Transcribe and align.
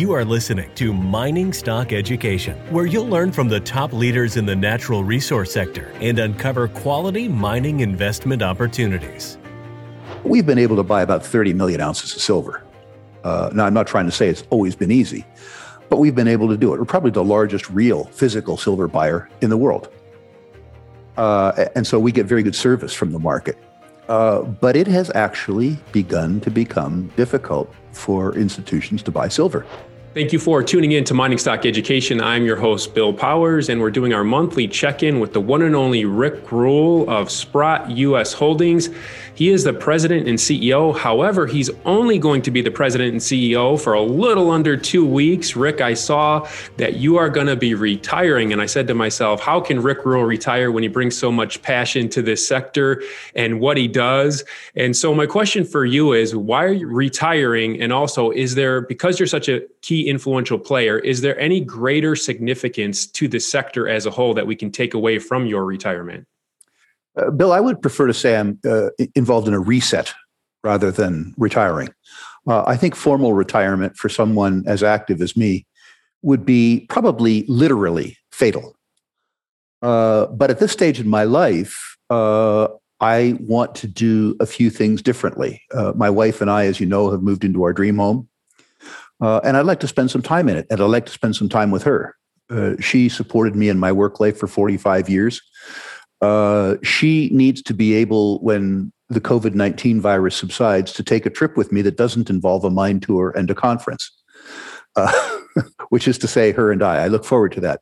You 0.00 0.12
are 0.12 0.24
listening 0.24 0.74
to 0.76 0.94
Mining 0.94 1.52
Stock 1.52 1.92
Education, 1.92 2.56
where 2.72 2.86
you'll 2.86 3.06
learn 3.06 3.32
from 3.32 3.50
the 3.50 3.60
top 3.60 3.92
leaders 3.92 4.38
in 4.38 4.46
the 4.46 4.56
natural 4.56 5.04
resource 5.04 5.52
sector 5.52 5.92
and 6.00 6.18
uncover 6.18 6.68
quality 6.68 7.28
mining 7.28 7.80
investment 7.80 8.40
opportunities. 8.40 9.36
We've 10.24 10.46
been 10.46 10.56
able 10.56 10.76
to 10.76 10.82
buy 10.82 11.02
about 11.02 11.22
30 11.22 11.52
million 11.52 11.82
ounces 11.82 12.16
of 12.16 12.22
silver. 12.22 12.64
Uh, 13.24 13.50
now, 13.52 13.66
I'm 13.66 13.74
not 13.74 13.86
trying 13.86 14.06
to 14.06 14.10
say 14.10 14.30
it's 14.30 14.44
always 14.48 14.74
been 14.74 14.90
easy, 14.90 15.26
but 15.90 15.98
we've 15.98 16.14
been 16.14 16.28
able 16.28 16.48
to 16.48 16.56
do 16.56 16.72
it. 16.72 16.78
We're 16.78 16.86
probably 16.86 17.10
the 17.10 17.22
largest 17.22 17.68
real 17.68 18.04
physical 18.04 18.56
silver 18.56 18.88
buyer 18.88 19.28
in 19.42 19.50
the 19.50 19.58
world. 19.58 19.90
Uh, 21.18 21.66
and 21.76 21.86
so 21.86 21.98
we 21.98 22.10
get 22.10 22.24
very 22.24 22.42
good 22.42 22.56
service 22.56 22.94
from 22.94 23.12
the 23.12 23.18
market. 23.18 23.58
Uh, 24.08 24.40
but 24.42 24.76
it 24.76 24.86
has 24.86 25.10
actually 25.14 25.76
begun 25.92 26.40
to 26.40 26.50
become 26.50 27.12
difficult 27.16 27.72
for 27.92 28.34
institutions 28.34 29.02
to 29.02 29.10
buy 29.10 29.28
silver. 29.28 29.66
Thank 30.12 30.32
you 30.32 30.40
for 30.40 30.60
tuning 30.64 30.90
in 30.90 31.04
to 31.04 31.14
Mining 31.14 31.38
Stock 31.38 31.64
Education. 31.64 32.20
I'm 32.20 32.44
your 32.44 32.56
host, 32.56 32.94
Bill 32.94 33.12
Powers, 33.12 33.68
and 33.68 33.80
we're 33.80 33.92
doing 33.92 34.12
our 34.12 34.24
monthly 34.24 34.66
check 34.66 35.04
in 35.04 35.20
with 35.20 35.32
the 35.32 35.40
one 35.40 35.62
and 35.62 35.76
only 35.76 36.04
Rick 36.04 36.50
Rule 36.50 37.08
of 37.08 37.30
Sprott 37.30 37.88
US 37.92 38.32
Holdings. 38.32 38.90
He 39.40 39.48
is 39.48 39.64
the 39.64 39.72
president 39.72 40.28
and 40.28 40.36
CEO. 40.36 40.94
However, 40.94 41.46
he's 41.46 41.70
only 41.86 42.18
going 42.18 42.42
to 42.42 42.50
be 42.50 42.60
the 42.60 42.70
president 42.70 43.12
and 43.12 43.20
CEO 43.22 43.80
for 43.80 43.94
a 43.94 44.02
little 44.02 44.50
under 44.50 44.76
two 44.76 45.06
weeks. 45.06 45.56
Rick, 45.56 45.80
I 45.80 45.94
saw 45.94 46.46
that 46.76 46.96
you 46.96 47.16
are 47.16 47.30
going 47.30 47.46
to 47.46 47.56
be 47.56 47.72
retiring. 47.72 48.52
And 48.52 48.60
I 48.60 48.66
said 48.66 48.86
to 48.88 48.94
myself, 48.94 49.40
how 49.40 49.58
can 49.58 49.80
Rick 49.80 50.04
Rule 50.04 50.24
retire 50.24 50.70
when 50.70 50.82
he 50.82 50.90
brings 50.90 51.16
so 51.16 51.32
much 51.32 51.62
passion 51.62 52.10
to 52.10 52.20
this 52.20 52.46
sector 52.46 53.02
and 53.34 53.60
what 53.60 53.78
he 53.78 53.88
does? 53.88 54.44
And 54.74 54.94
so, 54.94 55.14
my 55.14 55.24
question 55.24 55.64
for 55.64 55.86
you 55.86 56.12
is 56.12 56.36
why 56.36 56.62
are 56.66 56.74
you 56.74 56.88
retiring? 56.88 57.80
And 57.80 57.94
also, 57.94 58.30
is 58.32 58.56
there, 58.56 58.82
because 58.82 59.18
you're 59.18 59.26
such 59.26 59.48
a 59.48 59.62
key 59.80 60.06
influential 60.06 60.58
player, 60.58 60.98
is 60.98 61.22
there 61.22 61.40
any 61.40 61.62
greater 61.62 62.14
significance 62.14 63.06
to 63.06 63.26
the 63.26 63.40
sector 63.40 63.88
as 63.88 64.04
a 64.04 64.10
whole 64.10 64.34
that 64.34 64.46
we 64.46 64.54
can 64.54 64.70
take 64.70 64.92
away 64.92 65.18
from 65.18 65.46
your 65.46 65.64
retirement? 65.64 66.26
Uh, 67.16 67.30
Bill, 67.30 67.52
I 67.52 67.60
would 67.60 67.82
prefer 67.82 68.06
to 68.06 68.14
say 68.14 68.36
I'm 68.36 68.58
uh, 68.64 68.90
involved 69.14 69.48
in 69.48 69.54
a 69.54 69.60
reset 69.60 70.12
rather 70.62 70.90
than 70.90 71.34
retiring. 71.36 71.88
Uh, 72.46 72.64
I 72.66 72.76
think 72.76 72.94
formal 72.94 73.32
retirement 73.32 73.96
for 73.96 74.08
someone 74.08 74.64
as 74.66 74.82
active 74.82 75.20
as 75.20 75.36
me 75.36 75.66
would 76.22 76.44
be 76.44 76.86
probably 76.88 77.44
literally 77.48 78.16
fatal. 78.32 78.74
Uh, 79.82 80.26
but 80.26 80.50
at 80.50 80.58
this 80.58 80.72
stage 80.72 81.00
in 81.00 81.08
my 81.08 81.24
life, 81.24 81.96
uh, 82.10 82.68
I 83.00 83.36
want 83.40 83.74
to 83.76 83.86
do 83.86 84.36
a 84.40 84.46
few 84.46 84.68
things 84.68 85.00
differently. 85.00 85.62
Uh, 85.72 85.92
my 85.96 86.10
wife 86.10 86.40
and 86.42 86.50
I, 86.50 86.66
as 86.66 86.80
you 86.80 86.86
know, 86.86 87.10
have 87.10 87.22
moved 87.22 87.44
into 87.44 87.62
our 87.62 87.72
dream 87.72 87.96
home. 87.96 88.28
and 89.20 89.56
I'd 89.56 89.66
like 89.66 89.80
to 89.80 89.88
spend 89.88 90.10
some 90.10 90.22
time 90.22 90.48
in 90.48 90.56
it, 90.56 90.66
and 90.70 90.80
I'd 90.80 90.84
like 90.84 91.06
to 91.06 91.12
spend 91.12 91.36
some 91.36 91.48
time 91.48 91.70
with 91.70 91.82
her. 91.84 92.14
she 92.80 93.08
supported 93.08 93.54
me 93.56 93.70
in 93.70 93.78
my 93.78 93.92
work 93.92 94.20
life 94.20 94.36
for 94.38 94.46
45 94.46 95.08
years. 95.08 95.40
Uh, 96.20 96.76
she 96.82 97.30
needs 97.32 97.62
to 97.62 97.74
be 97.74 97.94
able, 97.94 98.40
when 98.40 98.92
the 99.08 99.20
COVID 99.20 99.54
19 99.54 100.00
virus 100.00 100.36
subsides, 100.36 100.92
to 100.92 101.02
take 101.02 101.26
a 101.26 101.30
trip 101.30 101.56
with 101.56 101.72
me 101.72 101.82
that 101.82 101.96
doesn't 101.96 102.30
involve 102.30 102.64
a 102.64 102.70
mine 102.70 103.00
tour 103.00 103.30
and 103.36 103.50
a 103.50 103.54
conference, 103.54 104.10
uh, 104.96 105.38
which 105.88 106.06
is 106.06 106.18
to 106.18 106.28
say, 106.28 106.52
her 106.52 106.70
and 106.70 106.82
I. 106.82 107.04
I 107.04 107.06
look 107.08 107.24
forward 107.24 107.52
to 107.52 107.60
that. 107.60 107.80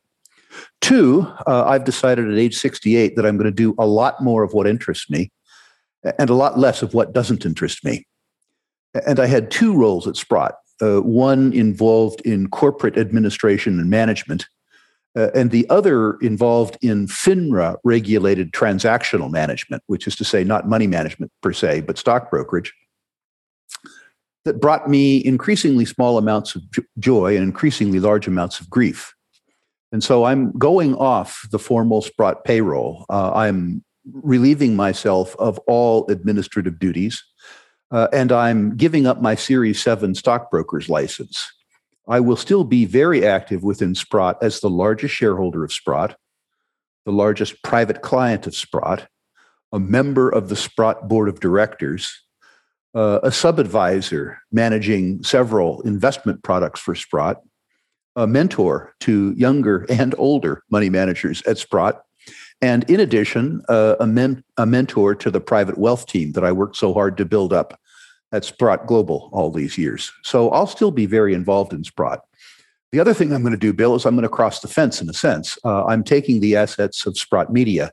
Two, 0.81 1.27
uh, 1.45 1.65
I've 1.65 1.83
decided 1.83 2.31
at 2.31 2.37
age 2.37 2.55
68 2.55 3.15
that 3.15 3.25
I'm 3.25 3.37
going 3.37 3.45
to 3.45 3.51
do 3.51 3.75
a 3.77 3.85
lot 3.85 4.23
more 4.23 4.43
of 4.43 4.53
what 4.53 4.67
interests 4.67 5.09
me 5.09 5.31
and 6.17 6.29
a 6.29 6.33
lot 6.33 6.57
less 6.57 6.81
of 6.81 6.93
what 6.93 7.13
doesn't 7.13 7.45
interest 7.45 7.83
me. 7.83 8.07
And 9.05 9.19
I 9.19 9.27
had 9.27 9.51
two 9.51 9.75
roles 9.75 10.07
at 10.07 10.15
Sprott. 10.15 10.55
Uh, 10.81 10.99
one 11.01 11.51
involved 11.51 12.21
in 12.21 12.49
corporate 12.49 12.97
administration 12.97 13.79
and 13.79 13.89
management, 13.89 14.47
uh, 15.15 15.29
and 15.33 15.51
the 15.51 15.67
other 15.69 16.15
involved 16.17 16.77
in 16.81 17.07
FINRA 17.07 17.77
regulated 17.83 18.51
transactional 18.51 19.31
management, 19.31 19.83
which 19.87 20.07
is 20.07 20.15
to 20.17 20.23
say, 20.23 20.43
not 20.43 20.67
money 20.67 20.87
management 20.87 21.31
per 21.41 21.51
se, 21.51 21.81
but 21.81 21.97
stock 21.97 22.29
brokerage, 22.29 22.73
that 24.45 24.61
brought 24.61 24.89
me 24.89 25.23
increasingly 25.25 25.85
small 25.85 26.17
amounts 26.17 26.55
of 26.55 26.63
joy 26.97 27.35
and 27.35 27.43
increasingly 27.43 27.99
large 27.99 28.27
amounts 28.27 28.59
of 28.59 28.69
grief. 28.69 29.13
And 29.91 30.03
so 30.03 30.25
I'm 30.25 30.51
going 30.57 30.95
off 30.95 31.47
the 31.51 31.59
formal 31.59 32.01
Sprott 32.01 32.43
payroll. 32.43 33.05
Uh, 33.09 33.33
I'm 33.33 33.83
relieving 34.11 34.75
myself 34.75 35.35
of 35.37 35.57
all 35.67 36.07
administrative 36.09 36.79
duties, 36.79 37.23
uh, 37.91 38.07
and 38.13 38.31
I'm 38.31 38.75
giving 38.77 39.07
up 39.07 39.21
my 39.21 39.35
Series 39.35 39.81
7 39.81 40.13
stockbroker's 40.13 40.89
license. 40.89 41.51
I 42.09 42.19
will 42.19 42.35
still 42.35 42.63
be 42.63 42.85
very 42.85 43.25
active 43.25 43.63
within 43.63 43.93
Sprott 43.93 44.39
as 44.41 44.59
the 44.59 44.69
largest 44.69 45.13
shareholder 45.13 45.63
of 45.63 45.71
Sprott, 45.71 46.17
the 47.05 47.11
largest 47.11 47.61
private 47.63 48.01
client 48.01 48.47
of 48.47 48.55
Sprott, 48.55 49.07
a 49.71 49.79
member 49.79 50.27
of 50.27 50.49
the 50.49 50.55
Sprott 50.55 51.07
board 51.07 51.29
of 51.29 51.39
directors, 51.39 52.23
uh, 52.95 53.19
a 53.21 53.31
sub 53.31 53.59
advisor 53.59 54.39
managing 54.51 55.21
several 55.21 55.81
investment 55.81 56.41
products 56.41 56.79
for 56.79 56.95
Sprott, 56.95 57.43
a 58.15 58.25
mentor 58.25 58.95
to 59.01 59.33
younger 59.37 59.85
and 59.87 60.15
older 60.17 60.63
money 60.71 60.89
managers 60.89 61.43
at 61.43 61.59
Sprott, 61.59 62.01
and 62.59 62.89
in 62.89 62.99
addition, 62.99 63.61
uh, 63.69 63.95
a, 63.99 64.07
men- 64.07 64.43
a 64.57 64.65
mentor 64.65 65.13
to 65.13 65.29
the 65.29 65.39
private 65.39 65.77
wealth 65.77 66.07
team 66.07 66.31
that 66.31 66.43
I 66.43 66.51
worked 66.51 66.75
so 66.75 66.91
hard 66.91 67.17
to 67.17 67.25
build 67.25 67.53
up 67.53 67.79
at 68.31 68.45
Sprott 68.45 68.85
Global 68.87 69.29
all 69.31 69.51
these 69.51 69.77
years. 69.77 70.11
So 70.23 70.49
I'll 70.49 70.67
still 70.67 70.91
be 70.91 71.05
very 71.05 71.33
involved 71.33 71.73
in 71.73 71.83
Sprott. 71.83 72.21
The 72.91 72.99
other 72.99 73.13
thing 73.13 73.31
I'm 73.31 73.41
going 73.41 73.53
to 73.53 73.57
do, 73.57 73.73
Bill, 73.73 73.95
is 73.95 74.05
I'm 74.05 74.15
going 74.15 74.23
to 74.23 74.29
cross 74.29 74.61
the 74.61 74.67
fence 74.67 75.01
in 75.01 75.09
a 75.09 75.13
sense. 75.13 75.57
Uh, 75.63 75.85
I'm 75.85 76.03
taking 76.03 76.39
the 76.39 76.55
assets 76.55 77.05
of 77.05 77.17
Sprott 77.17 77.51
Media, 77.51 77.91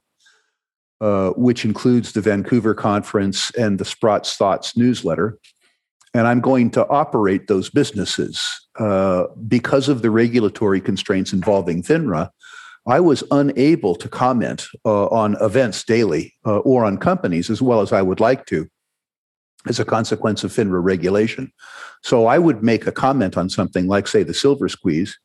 uh, 1.01 1.31
which 1.31 1.65
includes 1.65 2.13
the 2.13 2.23
Vancouver 2.23 2.75
conference 2.75 3.51
and 3.53 3.79
the 3.79 3.85
Sprott's 3.85 4.37
Thoughts 4.37 4.77
newsletter, 4.77 5.39
and 6.15 6.27
I'm 6.27 6.41
going 6.41 6.71
to 6.73 6.87
operate 6.89 7.47
those 7.47 7.69
businesses. 7.69 8.67
Uh, 8.79 9.27
because 9.49 9.89
of 9.89 10.01
the 10.01 10.11
regulatory 10.11 10.81
constraints 10.81 11.33
involving 11.33 11.83
FINRA, 11.83 12.31
I 12.87 13.01
was 13.01 13.25
unable 13.31 13.97
to 13.97 14.09
comment 14.09 14.67
uh, 14.85 15.07
on 15.07 15.37
events 15.43 15.85
daily 15.85 16.35
uh, 16.47 16.59
or 16.59 16.85
on 16.85 16.99
companies 16.99 17.51
as 17.51 17.61
well 17.61 17.81
as 17.81 17.93
I 17.93 18.01
would 18.01 18.21
like 18.21 18.47
to 18.47 18.69
as 19.69 19.79
a 19.79 19.85
consequence 19.85 20.45
of 20.45 20.53
FINRA 20.53 20.83
regulation. 20.83 21.53
So 22.03 22.27
I 22.27 22.39
would 22.39 22.63
make 22.63 22.87
a 22.87 22.93
comment 22.93 23.37
on 23.37 23.49
something 23.49 23.87
like, 23.87 24.07
say, 24.07 24.23
the 24.23 24.35
silver 24.35 24.69
squeeze, 24.69 25.19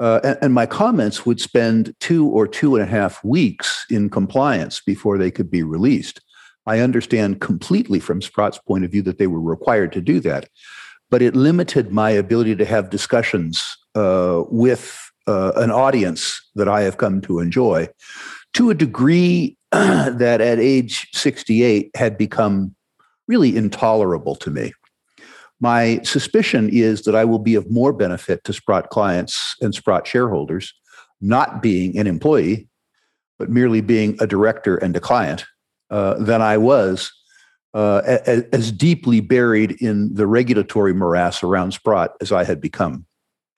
uh, 0.00 0.20
and, 0.22 0.38
and, 0.42 0.54
my 0.54 0.64
comments 0.64 1.26
would 1.26 1.40
spend 1.40 1.92
two 1.98 2.28
or 2.28 2.46
two 2.46 2.76
and 2.76 2.84
a 2.84 2.86
half 2.86 3.22
weeks 3.24 3.84
in 3.90 4.08
compliance 4.08 4.80
before 4.80 5.18
they 5.18 5.30
could 5.30 5.50
be 5.50 5.64
released. 5.64 6.20
I 6.66 6.78
understand 6.78 7.40
completely 7.40 7.98
from 7.98 8.22
Sprott's 8.22 8.58
point 8.58 8.84
of 8.84 8.92
view 8.92 9.02
that 9.02 9.18
they 9.18 9.26
were 9.26 9.40
required 9.40 9.92
to 9.94 10.00
do 10.00 10.20
that, 10.20 10.48
but 11.10 11.20
it 11.20 11.34
limited 11.34 11.90
my 11.90 12.10
ability 12.10 12.54
to 12.56 12.64
have 12.64 12.90
discussions 12.90 13.76
uh, 13.96 14.44
with 14.50 15.10
uh, 15.26 15.52
an 15.56 15.72
audience 15.72 16.40
that 16.54 16.68
I 16.68 16.82
have 16.82 16.98
come 16.98 17.20
to 17.22 17.40
enjoy 17.40 17.88
to 18.54 18.70
a 18.70 18.74
degree 18.74 19.56
that 19.72 20.40
at 20.40 20.58
age 20.58 21.08
68 21.12 21.90
had 21.96 22.16
become 22.16 22.74
really 23.28 23.56
intolerable 23.56 24.34
to 24.36 24.50
me. 24.50 24.72
My 25.60 26.00
suspicion 26.02 26.68
is 26.72 27.02
that 27.02 27.14
I 27.14 27.24
will 27.24 27.38
be 27.38 27.54
of 27.54 27.70
more 27.70 27.92
benefit 27.92 28.42
to 28.44 28.52
Sprott 28.52 28.90
clients 28.90 29.56
and 29.60 29.74
Sprott 29.74 30.06
shareholders, 30.06 30.72
not 31.20 31.62
being 31.62 31.98
an 31.98 32.06
employee, 32.06 32.68
but 33.38 33.50
merely 33.50 33.80
being 33.80 34.16
a 34.20 34.26
director 34.26 34.76
and 34.76 34.96
a 34.96 35.00
client, 35.00 35.44
uh, 35.90 36.14
than 36.14 36.42
I 36.42 36.58
was 36.58 37.12
uh, 37.74 38.02
as, 38.04 38.44
as 38.52 38.72
deeply 38.72 39.20
buried 39.20 39.72
in 39.80 40.14
the 40.14 40.26
regulatory 40.26 40.94
morass 40.94 41.42
around 41.42 41.72
Sprott 41.72 42.12
as 42.20 42.32
I 42.32 42.44
had 42.44 42.60
become. 42.60 43.04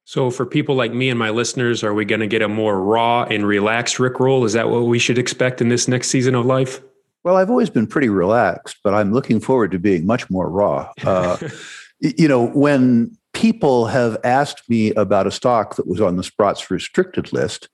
So, 0.04 0.30
for 0.30 0.44
people 0.44 0.74
like 0.74 0.92
me 0.92 1.08
and 1.08 1.18
my 1.18 1.30
listeners, 1.30 1.84
are 1.84 1.94
we 1.94 2.04
going 2.04 2.20
to 2.20 2.26
get 2.26 2.42
a 2.42 2.48
more 2.48 2.82
raw 2.82 3.22
and 3.24 3.46
relaxed 3.46 4.00
Rick 4.00 4.18
Rule? 4.18 4.44
Is 4.44 4.54
that 4.54 4.68
what 4.68 4.80
we 4.80 4.98
should 4.98 5.18
expect 5.18 5.60
in 5.60 5.68
this 5.68 5.86
next 5.86 6.08
season 6.08 6.34
of 6.34 6.44
life? 6.44 6.80
Well, 7.22 7.36
I've 7.36 7.50
always 7.50 7.70
been 7.70 7.86
pretty 7.86 8.08
relaxed, 8.08 8.78
but 8.82 8.94
I'm 8.94 9.12
looking 9.12 9.40
forward 9.40 9.72
to 9.72 9.78
being 9.78 10.06
much 10.06 10.30
more 10.30 10.48
raw. 10.48 10.90
Uh, 11.04 11.36
you 12.00 12.28
know, 12.28 12.46
when 12.48 13.16
people 13.34 13.86
have 13.86 14.16
asked 14.24 14.68
me 14.68 14.92
about 14.94 15.26
a 15.26 15.30
stock 15.30 15.76
that 15.76 15.86
was 15.86 16.00
on 16.00 16.16
the 16.16 16.22
Sprott's 16.22 16.70
restricted 16.70 17.32
list, 17.32 17.68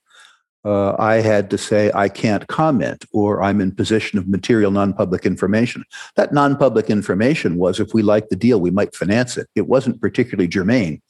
uh, 0.65 0.97
I 0.99 1.17
had 1.17 1.49
to 1.51 1.59
say 1.59 1.93
I 1.95 2.09
can't 2.09 2.49
comment 2.49 3.05
or 3.13 3.41
I'm 3.41 3.61
in 3.61 3.73
possession 3.73 4.19
of 4.19 4.27
material 4.27 4.73
non-public 4.73 5.25
information. 5.25 5.85
That 6.17 6.35
non-public 6.35 6.91
information 6.91 7.57
was 7.57 7.79
if 7.79 7.95
we 7.95 8.03
liked 8.03 8.31
the 8.31 8.37
deal, 8.37 8.61
we 8.61 8.73
might 8.73 8.97
finance 8.97 9.37
it. 9.37 9.47
It 9.55 9.69
wasn't 9.69 10.01
particularly 10.01 10.49
germane. 10.49 11.01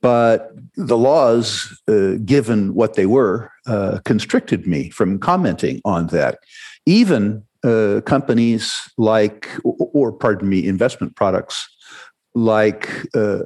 But 0.00 0.52
the 0.76 0.96
laws, 0.96 1.78
uh, 1.86 2.14
given 2.24 2.74
what 2.74 2.94
they 2.94 3.04
were, 3.04 3.50
uh, 3.66 3.98
constricted 4.06 4.66
me 4.66 4.88
from 4.88 5.18
commenting 5.18 5.82
on 5.84 6.06
that. 6.06 6.38
Even 6.86 7.44
uh, 7.64 8.00
companies 8.06 8.80
like, 8.96 9.48
or, 9.64 9.90
or, 9.92 10.12
pardon 10.12 10.48
me, 10.48 10.66
investment 10.66 11.16
products 11.16 11.68
like 12.34 12.88
uh, 13.14 13.40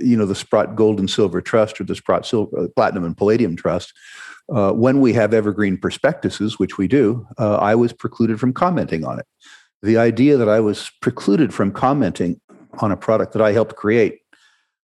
you 0.00 0.16
know, 0.16 0.26
the 0.26 0.34
Sprott 0.34 0.76
Gold 0.76 0.98
and 0.98 1.08
Silver 1.08 1.40
Trust 1.40 1.80
or 1.80 1.84
the 1.84 1.94
Sprott 1.94 2.26
Silver, 2.26 2.58
uh, 2.58 2.68
Platinum 2.74 3.04
and 3.04 3.16
Palladium 3.16 3.56
Trust, 3.56 3.92
uh, 4.52 4.72
when 4.72 5.00
we 5.00 5.12
have 5.12 5.32
evergreen 5.32 5.76
prospectuses, 5.76 6.58
which 6.58 6.76
we 6.78 6.88
do, 6.88 7.26
uh, 7.38 7.56
I 7.56 7.74
was 7.74 7.92
precluded 7.92 8.40
from 8.40 8.52
commenting 8.52 9.04
on 9.04 9.18
it. 9.18 9.26
The 9.82 9.96
idea 9.96 10.36
that 10.36 10.48
I 10.48 10.60
was 10.60 10.90
precluded 11.00 11.54
from 11.54 11.72
commenting 11.72 12.40
on 12.80 12.92
a 12.92 12.96
product 12.96 13.32
that 13.32 13.42
I 13.42 13.52
helped 13.52 13.76
create 13.76 14.20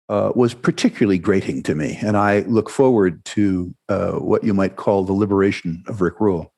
uh, 0.10 0.32
was 0.36 0.54
particularly 0.54 1.18
grating 1.18 1.64
to 1.64 1.76
me. 1.76 1.98
And 2.02 2.18
I 2.18 2.40
look 2.42 2.70
forward 2.70 3.24
to 3.26 3.74
uh, 3.90 4.14
what 4.14 4.44
you 4.44 4.54
might 4.54 4.76
call 4.76 5.04
the 5.04 5.14
liberation 5.14 5.84
of 5.88 6.02
Rick 6.02 6.20
Rule. 6.20 6.53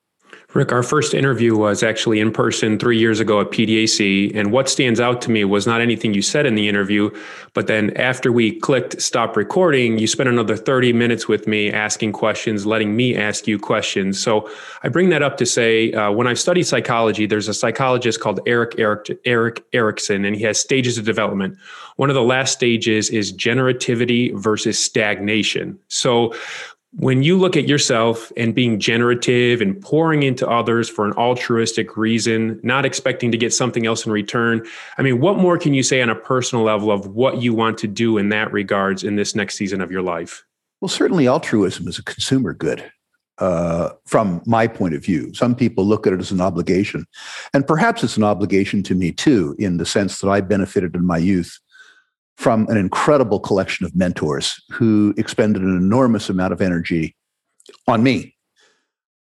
Rick, 0.56 0.72
our 0.72 0.82
first 0.82 1.12
interview 1.12 1.54
was 1.54 1.82
actually 1.82 2.18
in 2.18 2.32
person 2.32 2.78
three 2.78 2.98
years 2.98 3.20
ago 3.20 3.40
at 3.40 3.50
PDAC. 3.50 4.34
And 4.34 4.50
what 4.50 4.68
stands 4.70 4.98
out 5.00 5.20
to 5.22 5.30
me 5.30 5.44
was 5.44 5.66
not 5.66 5.82
anything 5.82 6.14
you 6.14 6.22
said 6.22 6.46
in 6.46 6.54
the 6.54 6.66
interview, 6.68 7.10
but 7.52 7.66
then 7.66 7.94
after 7.96 8.32
we 8.32 8.58
clicked 8.58 9.00
stop 9.00 9.36
recording, 9.36 9.98
you 9.98 10.06
spent 10.06 10.28
another 10.30 10.56
30 10.56 10.94
minutes 10.94 11.28
with 11.28 11.46
me 11.46 11.70
asking 11.70 12.12
questions, 12.12 12.64
letting 12.64 12.96
me 12.96 13.14
ask 13.14 13.46
you 13.46 13.58
questions. 13.58 14.18
So 14.18 14.50
I 14.82 14.88
bring 14.88 15.10
that 15.10 15.22
up 15.22 15.36
to 15.36 15.46
say 15.46 15.92
uh, 15.92 16.10
when 16.10 16.26
I 16.26 16.32
studied 16.34 16.64
psychology, 16.64 17.26
there's 17.26 17.48
a 17.48 17.54
psychologist 17.54 18.20
called 18.20 18.40
Erik, 18.46 18.78
Erik, 18.78 19.18
Erik 19.26 19.64
Erikson, 19.74 20.24
and 20.24 20.34
he 20.34 20.42
has 20.44 20.58
stages 20.58 20.96
of 20.96 21.04
development. 21.04 21.58
One 21.96 22.10
of 22.10 22.14
the 22.14 22.22
last 22.22 22.52
stages 22.52 23.10
is 23.10 23.32
generativity 23.32 24.34
versus 24.34 24.78
stagnation. 24.78 25.78
So 25.88 26.34
when 26.98 27.22
you 27.22 27.38
look 27.38 27.56
at 27.56 27.68
yourself 27.68 28.32
and 28.38 28.54
being 28.54 28.80
generative 28.80 29.60
and 29.60 29.78
pouring 29.82 30.22
into 30.22 30.48
others 30.48 30.88
for 30.88 31.04
an 31.04 31.12
altruistic 31.12 31.96
reason, 31.96 32.58
not 32.62 32.86
expecting 32.86 33.30
to 33.30 33.36
get 33.36 33.52
something 33.52 33.86
else 33.86 34.06
in 34.06 34.12
return, 34.12 34.66
I 34.96 35.02
mean, 35.02 35.20
what 35.20 35.36
more 35.36 35.58
can 35.58 35.74
you 35.74 35.82
say 35.82 36.00
on 36.00 36.08
a 36.08 36.14
personal 36.14 36.64
level 36.64 36.90
of 36.90 37.08
what 37.08 37.42
you 37.42 37.52
want 37.52 37.76
to 37.78 37.86
do 37.86 38.16
in 38.16 38.30
that 38.30 38.50
regards 38.50 39.04
in 39.04 39.16
this 39.16 39.34
next 39.34 39.56
season 39.56 39.82
of 39.82 39.90
your 39.90 40.00
life? 40.00 40.42
Well, 40.80 40.88
certainly 40.88 41.26
altruism 41.26 41.86
is 41.86 41.98
a 41.98 42.02
consumer 42.02 42.54
good. 42.54 42.90
Uh, 43.38 43.90
from 44.06 44.40
my 44.46 44.66
point 44.66 44.94
of 44.94 45.04
view, 45.04 45.32
some 45.34 45.54
people 45.54 45.84
look 45.84 46.06
at 46.06 46.14
it 46.14 46.20
as 46.20 46.30
an 46.30 46.40
obligation. 46.40 47.04
And 47.52 47.66
perhaps 47.66 48.02
it's 48.02 48.16
an 48.16 48.24
obligation 48.24 48.82
to 48.84 48.94
me 48.94 49.12
too, 49.12 49.54
in 49.58 49.76
the 49.76 49.84
sense 49.84 50.20
that 50.20 50.30
I 50.30 50.40
benefited 50.40 50.94
in 50.94 51.04
my 51.04 51.18
youth 51.18 51.58
from 52.36 52.66
an 52.68 52.76
incredible 52.76 53.40
collection 53.40 53.86
of 53.86 53.96
mentors 53.96 54.60
who 54.70 55.14
expended 55.16 55.62
an 55.62 55.76
enormous 55.76 56.28
amount 56.28 56.52
of 56.52 56.60
energy 56.60 57.16
on 57.88 58.02
me. 58.02 58.34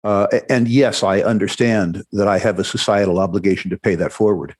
Uh, 0.04 0.26
and 0.48 0.66
yes, 0.66 1.02
I 1.02 1.20
understand 1.20 2.04
that 2.12 2.26
I 2.26 2.38
have 2.38 2.58
a 2.58 2.64
societal 2.64 3.18
obligation 3.18 3.70
to 3.70 3.78
pay 3.78 3.94
that 3.94 4.12
forward. 4.12 4.56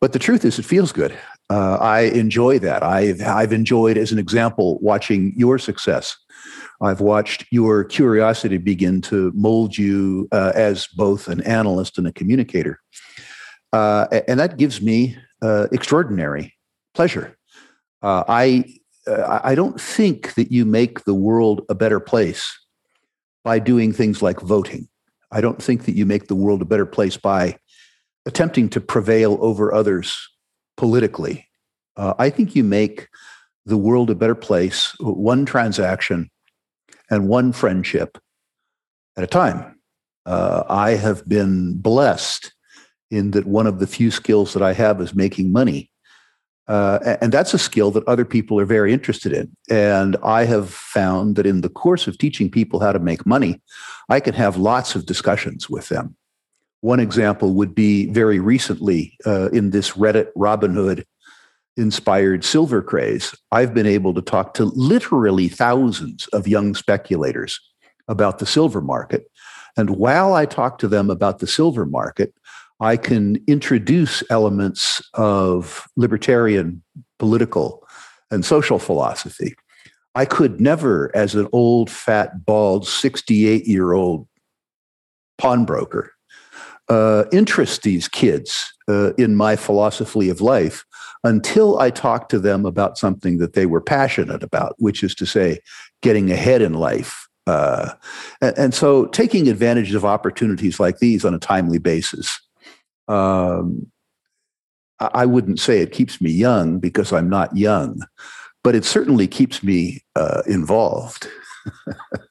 But 0.00 0.12
the 0.12 0.18
truth 0.18 0.44
is, 0.44 0.58
it 0.58 0.64
feels 0.64 0.92
good. 0.92 1.16
Uh, 1.50 1.76
I 1.76 2.02
enjoy 2.02 2.58
that. 2.60 2.82
I've, 2.82 3.20
I've 3.22 3.52
enjoyed, 3.52 3.96
as 3.96 4.12
an 4.12 4.18
example, 4.18 4.78
watching 4.80 5.32
your 5.36 5.58
success. 5.58 6.16
I've 6.80 7.00
watched 7.00 7.46
your 7.50 7.84
curiosity 7.84 8.58
begin 8.58 9.00
to 9.02 9.32
mold 9.34 9.78
you 9.78 10.28
uh, 10.32 10.52
as 10.54 10.86
both 10.88 11.28
an 11.28 11.40
analyst 11.42 11.98
and 11.98 12.06
a 12.06 12.12
communicator. 12.12 12.80
Uh, 13.72 14.06
and 14.28 14.38
that 14.38 14.56
gives 14.56 14.80
me 14.80 15.16
uh, 15.42 15.68
extraordinary 15.72 16.54
pleasure. 16.94 17.36
Uh, 18.04 18.22
I 18.28 18.64
uh, 19.06 19.40
I 19.42 19.54
don't 19.54 19.80
think 19.80 20.34
that 20.34 20.52
you 20.52 20.66
make 20.66 21.04
the 21.04 21.14
world 21.14 21.62
a 21.70 21.74
better 21.74 22.00
place 22.00 22.52
by 23.44 23.58
doing 23.58 23.92
things 23.92 24.20
like 24.20 24.40
voting. 24.40 24.88
I 25.32 25.40
don't 25.40 25.62
think 25.62 25.86
that 25.86 25.96
you 25.96 26.04
make 26.04 26.28
the 26.28 26.34
world 26.34 26.60
a 26.60 26.66
better 26.66 26.86
place 26.86 27.16
by 27.16 27.56
attempting 28.26 28.68
to 28.70 28.80
prevail 28.80 29.38
over 29.40 29.72
others 29.72 30.16
politically. 30.76 31.48
Uh, 31.96 32.12
I 32.18 32.28
think 32.28 32.54
you 32.54 32.62
make 32.62 33.08
the 33.64 33.78
world 33.78 34.10
a 34.10 34.14
better 34.14 34.34
place 34.34 34.94
one 35.00 35.46
transaction 35.46 36.30
and 37.10 37.28
one 37.28 37.52
friendship 37.52 38.18
at 39.16 39.24
a 39.24 39.28
time. 39.28 39.78
Uh, 40.26 40.64
I 40.68 40.90
have 40.92 41.26
been 41.26 41.78
blessed 41.78 42.52
in 43.10 43.30
that 43.30 43.46
one 43.46 43.66
of 43.66 43.78
the 43.78 43.86
few 43.86 44.10
skills 44.10 44.52
that 44.52 44.62
I 44.62 44.74
have 44.74 45.00
is 45.00 45.14
making 45.14 45.52
money. 45.52 45.90
Uh, 46.66 47.16
and 47.20 47.32
that's 47.32 47.52
a 47.52 47.58
skill 47.58 47.90
that 47.90 48.06
other 48.08 48.24
people 48.24 48.58
are 48.58 48.64
very 48.64 48.92
interested 48.92 49.32
in. 49.32 49.54
And 49.68 50.16
I 50.22 50.44
have 50.44 50.70
found 50.70 51.36
that 51.36 51.46
in 51.46 51.60
the 51.60 51.68
course 51.68 52.06
of 52.06 52.16
teaching 52.16 52.50
people 52.50 52.80
how 52.80 52.92
to 52.92 52.98
make 52.98 53.26
money, 53.26 53.60
I 54.08 54.20
can 54.20 54.34
have 54.34 54.56
lots 54.56 54.94
of 54.94 55.04
discussions 55.04 55.68
with 55.68 55.88
them. 55.90 56.16
One 56.80 57.00
example 57.00 57.54
would 57.54 57.74
be 57.74 58.06
very 58.06 58.38
recently 58.40 59.16
uh, 59.26 59.50
in 59.50 59.70
this 59.70 59.92
Reddit 59.92 60.28
Robinhood 60.36 61.04
inspired 61.76 62.44
silver 62.44 62.82
craze, 62.82 63.34
I've 63.50 63.74
been 63.74 63.86
able 63.86 64.14
to 64.14 64.22
talk 64.22 64.54
to 64.54 64.64
literally 64.64 65.48
thousands 65.48 66.26
of 66.28 66.46
young 66.46 66.74
speculators 66.74 67.60
about 68.08 68.38
the 68.38 68.46
silver 68.46 68.80
market. 68.80 69.24
And 69.76 69.90
while 69.90 70.34
I 70.34 70.46
talk 70.46 70.78
to 70.78 70.88
them 70.88 71.10
about 71.10 71.40
the 71.40 71.46
silver 71.46 71.84
market, 71.84 72.34
I 72.80 72.96
can 72.96 73.42
introduce 73.46 74.22
elements 74.30 75.02
of 75.14 75.86
libertarian 75.96 76.82
political 77.18 77.86
and 78.30 78.44
social 78.44 78.78
philosophy. 78.78 79.54
I 80.14 80.24
could 80.24 80.60
never, 80.60 81.10
as 81.14 81.34
an 81.34 81.48
old, 81.52 81.90
fat, 81.90 82.44
bald, 82.44 82.86
68 82.86 83.66
year 83.66 83.92
old 83.92 84.28
pawnbroker, 85.38 86.12
uh, 86.88 87.24
interest 87.32 87.82
these 87.82 88.08
kids 88.08 88.72
uh, 88.88 89.12
in 89.14 89.34
my 89.34 89.56
philosophy 89.56 90.28
of 90.28 90.40
life 90.40 90.84
until 91.24 91.78
I 91.78 91.90
talked 91.90 92.30
to 92.30 92.38
them 92.38 92.66
about 92.66 92.98
something 92.98 93.38
that 93.38 93.54
they 93.54 93.66
were 93.66 93.80
passionate 93.80 94.42
about, 94.42 94.74
which 94.78 95.02
is 95.02 95.14
to 95.16 95.26
say, 95.26 95.60
getting 96.02 96.30
ahead 96.30 96.60
in 96.60 96.74
life. 96.74 97.26
Uh, 97.46 97.94
and, 98.40 98.58
and 98.58 98.74
so 98.74 99.06
taking 99.06 99.48
advantage 99.48 99.94
of 99.94 100.04
opportunities 100.04 100.78
like 100.78 100.98
these 100.98 101.24
on 101.24 101.34
a 101.34 101.38
timely 101.38 101.78
basis 101.78 102.40
um, 103.08 103.90
I 105.00 105.26
wouldn't 105.26 105.60
say 105.60 105.80
it 105.80 105.92
keeps 105.92 106.20
me 106.20 106.30
young 106.30 106.78
because 106.78 107.12
I'm 107.12 107.28
not 107.28 107.56
young, 107.56 108.00
but 108.62 108.74
it 108.74 108.84
certainly 108.84 109.26
keeps 109.26 109.62
me 109.62 110.02
uh, 110.16 110.42
involved. 110.46 111.28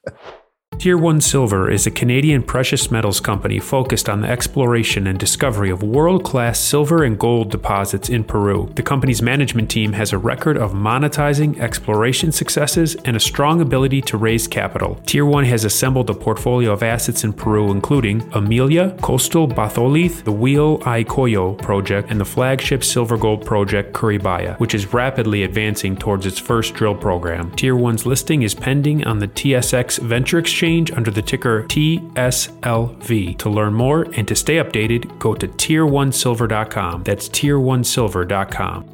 Tier 0.80 0.98
1 0.98 1.22
Silver 1.22 1.72
is 1.72 1.88
a 1.88 1.92
Canadian 1.92 2.44
precious 2.44 2.92
metals 2.92 3.22
company 3.22 3.58
focused 3.58 4.10
on 4.10 4.20
the 4.20 4.28
exploration 4.28 5.08
and 5.08 5.18
discovery 5.18 5.70
of 5.70 5.82
world 5.82 6.26
class 6.26 6.60
silver 6.60 7.06
and 7.06 7.18
gold 7.18 7.52
deposits 7.52 8.10
in 8.10 8.24
Peru. 8.24 8.70
The 8.76 8.84
company's 8.84 9.22
management 9.22 9.70
team 9.70 9.94
has 9.94 10.12
a 10.12 10.18
record 10.18 10.58
of 10.58 10.74
monetizing 10.74 11.58
exploration 11.60 12.34
successes 12.34 12.96
and 13.06 13.16
a 13.16 13.20
strong 13.20 13.62
ability 13.62 14.02
to 14.02 14.18
raise 14.18 14.46
capital. 14.46 14.96
Tier 15.06 15.26
1 15.26 15.46
has 15.46 15.64
assembled 15.64 16.10
a 16.10 16.14
portfolio 16.14 16.74
of 16.74 16.84
assets 16.84 17.24
in 17.24 17.32
Peru, 17.32 17.72
including 17.72 18.30
Amelia, 18.34 18.92
Coastal 19.02 19.48
Batholith, 19.48 20.26
the 20.26 20.34
Huilacollo 20.34 21.58
project, 21.62 22.12
and 22.12 22.20
the 22.20 22.26
flagship 22.26 22.84
silver 22.84 23.16
gold 23.16 23.46
project 23.46 23.94
Curibaya, 23.94 24.60
which 24.60 24.76
is 24.76 24.92
rapidly 24.92 25.44
advancing 25.44 25.96
towards 25.96 26.26
its 26.26 26.40
first 26.40 26.74
drill 26.74 26.96
program. 26.96 27.52
Tier 27.52 27.76
1's 27.76 28.06
listing 28.06 28.42
is 28.42 28.54
pending 28.54 29.06
on 29.06 29.20
the 29.20 29.30
TSX 29.30 30.00
Venture 30.00 30.40
Exchange 30.40 30.73
exchange 30.74 30.98
under 30.98 31.12
the 31.12 31.22
ticker 31.22 31.64
TSLV. 31.64 33.38
To 33.38 33.50
learn 33.50 33.74
more 33.74 34.04
and 34.16 34.28
to 34.28 34.36
stay 34.36 34.56
updated, 34.56 35.20
go 35.20 35.36
to 35.36 35.48
tier1silver.com. 35.48 37.04
That's 37.04 37.30
tier1silver.com. 37.30 38.90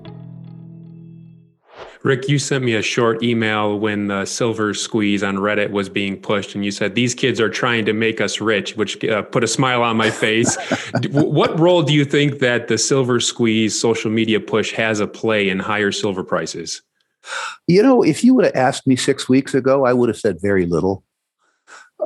Rick, 2.02 2.30
you 2.30 2.40
sent 2.40 2.64
me 2.64 2.76
a 2.76 2.82
short 2.82 3.22
email 3.22 3.78
when 3.78 4.08
the 4.08 4.26
silver 4.26 4.74
squeeze 4.74 5.22
on 5.22 5.36
Reddit 5.36 5.72
was 5.72 5.90
being 5.90 6.16
pushed, 6.16 6.56
and 6.56 6.64
you 6.64 6.72
said 6.72 6.96
these 6.96 7.14
kids 7.14 7.42
are 7.42 7.50
trying 7.50 7.86
to 7.86 7.94
make 7.94 8.22
us 8.22 8.40
rich, 8.40 8.78
which 8.78 9.04
uh, 9.04 9.22
put 9.24 9.44
a 9.44 9.48
smile 9.48 9.84
on 9.84 9.98
my 9.98 10.10
face. 10.10 10.58
what 11.12 11.60
role 11.60 11.84
do 11.84 11.94
you 11.94 12.06
think 12.06 12.40
that 12.40 12.70
the 12.70 12.78
silver 12.78 13.20
squeeze 13.20 13.80
social 13.80 14.10
media 14.10 14.40
push 14.40 14.72
has 14.72 15.02
a 15.02 15.08
play 15.08 15.50
in 15.50 15.60
higher 15.60 15.92
silver 15.92 16.24
prices? 16.24 16.82
You 17.68 17.84
know, 17.84 18.02
if 18.02 18.24
you 18.24 18.34
would 18.34 18.46
have 18.46 18.56
asked 18.56 18.88
me 18.88 18.96
six 18.96 19.28
weeks 19.28 19.54
ago, 19.54 19.86
I 19.86 19.92
would 19.92 20.08
have 20.08 20.18
said 20.18 20.40
very 20.42 20.66
little 20.66 21.04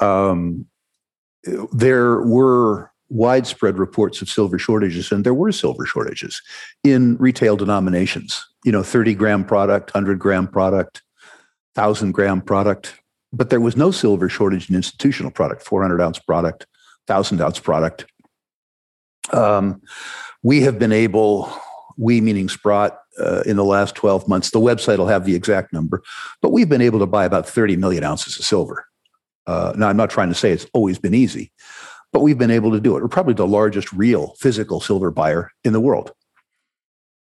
um, 0.01 0.65
there 1.71 2.21
were 2.21 2.91
widespread 3.09 3.77
reports 3.77 4.21
of 4.21 4.29
silver 4.29 4.57
shortages, 4.57 5.11
and 5.11 5.23
there 5.23 5.33
were 5.33 5.51
silver 5.51 5.85
shortages 5.85 6.41
in 6.83 7.15
retail 7.17 7.55
denominations. 7.55 8.45
You 8.63 8.71
know, 8.71 8.83
30 8.83 9.13
gram 9.15 9.45
product, 9.45 9.93
100 9.93 10.19
gram 10.19 10.47
product, 10.47 11.03
1,000 11.75 12.11
gram 12.11 12.41
product. 12.41 12.99
But 13.31 13.49
there 13.49 13.61
was 13.61 13.75
no 13.75 13.91
silver 13.91 14.29
shortage 14.29 14.69
in 14.69 14.75
institutional 14.75 15.31
product, 15.31 15.63
400 15.63 16.01
ounce 16.01 16.19
product, 16.19 16.65
1,000 17.07 17.41
ounce 17.41 17.59
product. 17.59 18.05
Um, 19.31 19.81
we 20.43 20.61
have 20.61 20.77
been 20.77 20.91
able, 20.91 21.51
we 21.97 22.21
meaning 22.21 22.49
Sprott, 22.49 22.99
uh, 23.19 23.41
in 23.45 23.57
the 23.57 23.63
last 23.63 23.95
12 23.95 24.27
months, 24.27 24.51
the 24.51 24.59
website 24.59 24.97
will 24.97 25.07
have 25.07 25.25
the 25.25 25.35
exact 25.35 25.71
number, 25.71 26.01
but 26.41 26.51
we've 26.51 26.69
been 26.69 26.81
able 26.81 26.99
to 26.99 27.05
buy 27.05 27.25
about 27.25 27.47
30 27.47 27.75
million 27.75 28.03
ounces 28.03 28.37
of 28.39 28.45
silver. 28.45 28.85
Uh, 29.45 29.73
now, 29.75 29.89
I'm 29.89 29.97
not 29.97 30.09
trying 30.09 30.29
to 30.29 30.35
say 30.35 30.51
it's 30.51 30.65
always 30.73 30.99
been 30.99 31.13
easy, 31.13 31.51
but 32.11 32.21
we've 32.21 32.37
been 32.37 32.51
able 32.51 32.71
to 32.71 32.79
do 32.79 32.95
it. 32.95 33.01
We're 33.01 33.09
probably 33.09 33.33
the 33.33 33.47
largest 33.47 33.91
real 33.91 34.35
physical 34.39 34.79
silver 34.79 35.11
buyer 35.11 35.51
in 35.63 35.73
the 35.73 35.79
world. 35.79 36.13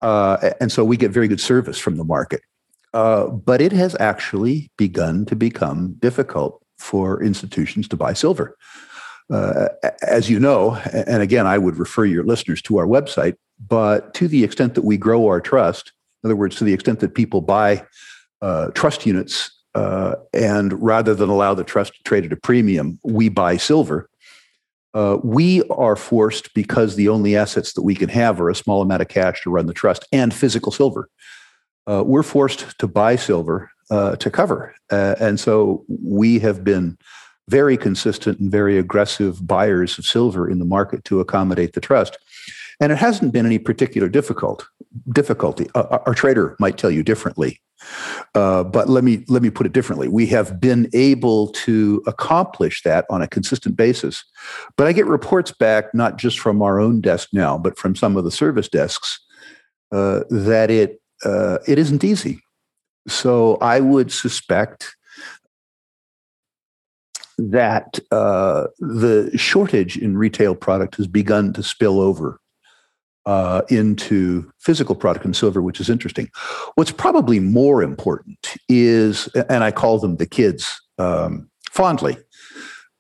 Uh, 0.02 0.52
and 0.60 0.72
so 0.72 0.84
we 0.84 0.98
get 0.98 1.12
very 1.12 1.28
good 1.28 1.42
service 1.42 1.80
from 1.80 1.98
the 1.98 2.04
market. 2.04 2.42
Uh, 2.94 3.28
but 3.28 3.60
it 3.62 3.72
has 3.72 3.96
actually 4.00 4.72
begun 4.78 5.26
to 5.26 5.36
become 5.36 5.96
difficult 6.00 6.64
for 6.78 7.22
institutions 7.24 7.88
to 7.88 7.98
buy 7.98 8.14
silver. 8.14 8.56
Uh, 9.32 9.70
as 10.08 10.30
you 10.30 10.40
know, 10.40 10.76
and 10.94 11.22
again, 11.22 11.48
I 11.48 11.58
would 11.58 11.78
refer 11.78 12.06
your 12.06 12.24
listeners 12.24 12.62
to 12.64 12.78
our 12.78 12.86
website, 12.86 13.36
but 13.68 14.14
to 14.14 14.28
the 14.28 14.44
extent 14.44 14.76
that 14.76 14.84
we 14.84 14.98
grow 14.98 15.26
our 15.26 15.42
trust, 15.42 15.92
in 16.24 16.28
other 16.28 16.36
words, 16.36 16.56
to 16.58 16.64
the 16.64 16.74
extent 16.74 17.00
that 17.00 17.16
people 17.16 17.42
buy 17.42 17.86
uh, 18.42 18.68
trust 18.76 19.06
units 19.06 19.55
uh, 19.76 20.16
and 20.34 20.82
rather 20.82 21.14
than 21.14 21.30
allow 21.30 21.54
the 21.54 21.64
trust 21.64 21.96
to 21.96 22.04
trade 22.04 22.26
at 22.26 22.32
a 22.32 22.38
premium, 22.38 22.98
we 23.04 23.30
buy 23.30 23.58
silver. 23.58 24.10
Uh, 24.94 25.18
we 25.24 25.62
are 25.64 25.98
forced 25.98 26.54
because 26.54 26.96
the 26.96 27.10
only 27.10 27.36
assets 27.36 27.74
that 27.74 27.82
we 27.82 27.94
can 27.94 28.08
have 28.08 28.40
are 28.40 28.50
a 28.50 28.56
small 28.56 28.82
amount 28.82 29.02
of 29.02 29.10
cash 29.10 29.44
to 29.44 29.50
run 29.50 29.68
the 29.68 29.74
trust 29.74 30.08
and 30.14 30.34
physical 30.34 30.72
silver. 30.72 31.10
Uh, 31.86 32.02
we're 32.06 32.24
forced 32.24 32.80
to 32.80 32.88
buy 32.88 33.18
silver 33.18 33.70
uh, 33.92 34.16
to 34.16 34.32
cover. 34.32 34.74
Uh, 34.90 35.16
and 35.20 35.40
so 35.40 35.84
we 35.88 36.40
have 36.40 36.64
been 36.64 36.98
very 37.50 37.78
consistent 37.78 38.40
and 38.40 38.50
very 38.50 38.78
aggressive 38.78 39.46
buyers 39.46 40.00
of 40.00 40.06
silver 40.06 40.50
in 40.50 40.60
the 40.60 40.66
market 40.66 41.04
to 41.04 41.20
accommodate 41.20 41.74
the 41.74 41.82
trust. 41.82 42.18
And 42.80 42.92
it 42.92 42.98
hasn't 42.98 43.34
been 43.34 43.46
any 43.46 43.60
particular 43.60 44.08
difficult 44.08 44.66
difficulty. 45.12 45.68
Our 45.76 46.14
trader 46.14 46.56
might 46.60 46.78
tell 46.78 46.90
you 46.90 47.04
differently, 47.04 47.62
uh, 48.34 48.64
but 48.64 48.90
let 48.90 49.04
me 49.04 49.24
let 49.28 49.42
me 49.42 49.50
put 49.50 49.66
it 49.66 49.74
differently. 49.74 50.08
We 50.08 50.26
have 50.28 50.60
been 50.60 50.90
able 50.94 51.48
to 51.50 52.04
accomplish 52.08 52.84
that 52.84 53.06
on 53.10 53.22
a 53.22 53.28
consistent 53.28 53.76
basis. 53.76 54.24
But 54.78 54.88
I 54.88 54.92
get 54.92 55.06
reports 55.06 55.52
back 55.52 55.94
not 55.94 56.18
just 56.18 56.40
from 56.40 56.62
our 56.62 56.80
own 56.80 57.02
desk 57.02 57.30
now, 57.32 57.58
but 57.58 57.78
from 57.78 57.96
some 57.96 58.18
of 58.18 58.24
the 58.24 58.32
service 58.32 58.68
desks 58.68 59.20
uh, 59.92 60.22
that 60.30 60.70
it 60.70 61.02
uh, 61.24 61.60
it 61.68 61.80
isn't 61.80 62.04
easy. 62.04 62.42
So 63.08 63.58
I 63.58 63.80
would 63.80 64.12
suspect 64.12 64.96
that 67.38 68.00
uh, 68.12 68.68
the 68.80 69.32
shortage 69.36 69.98
in 69.98 70.18
retail 70.18 70.56
product 70.56 70.96
has 70.96 71.08
begun 71.08 71.54
to 71.54 71.64
spill 71.64 72.00
over 72.00 72.40
uh, 73.26 73.62
into 73.70 74.52
physical 74.60 74.96
product 74.96 75.26
and 75.26 75.36
silver, 75.36 75.62
which 75.62 75.80
is 75.80 75.90
interesting. 75.90 76.30
What's 76.76 76.92
probably 76.92 77.40
more 77.40 77.82
important 77.82 78.56
is, 78.70 79.28
and 79.50 79.64
I 79.64 79.72
call 79.72 80.00
them 80.00 80.18
the 80.18 80.26
kids 80.28 80.80
um, 80.98 81.50
fondly, 81.72 82.18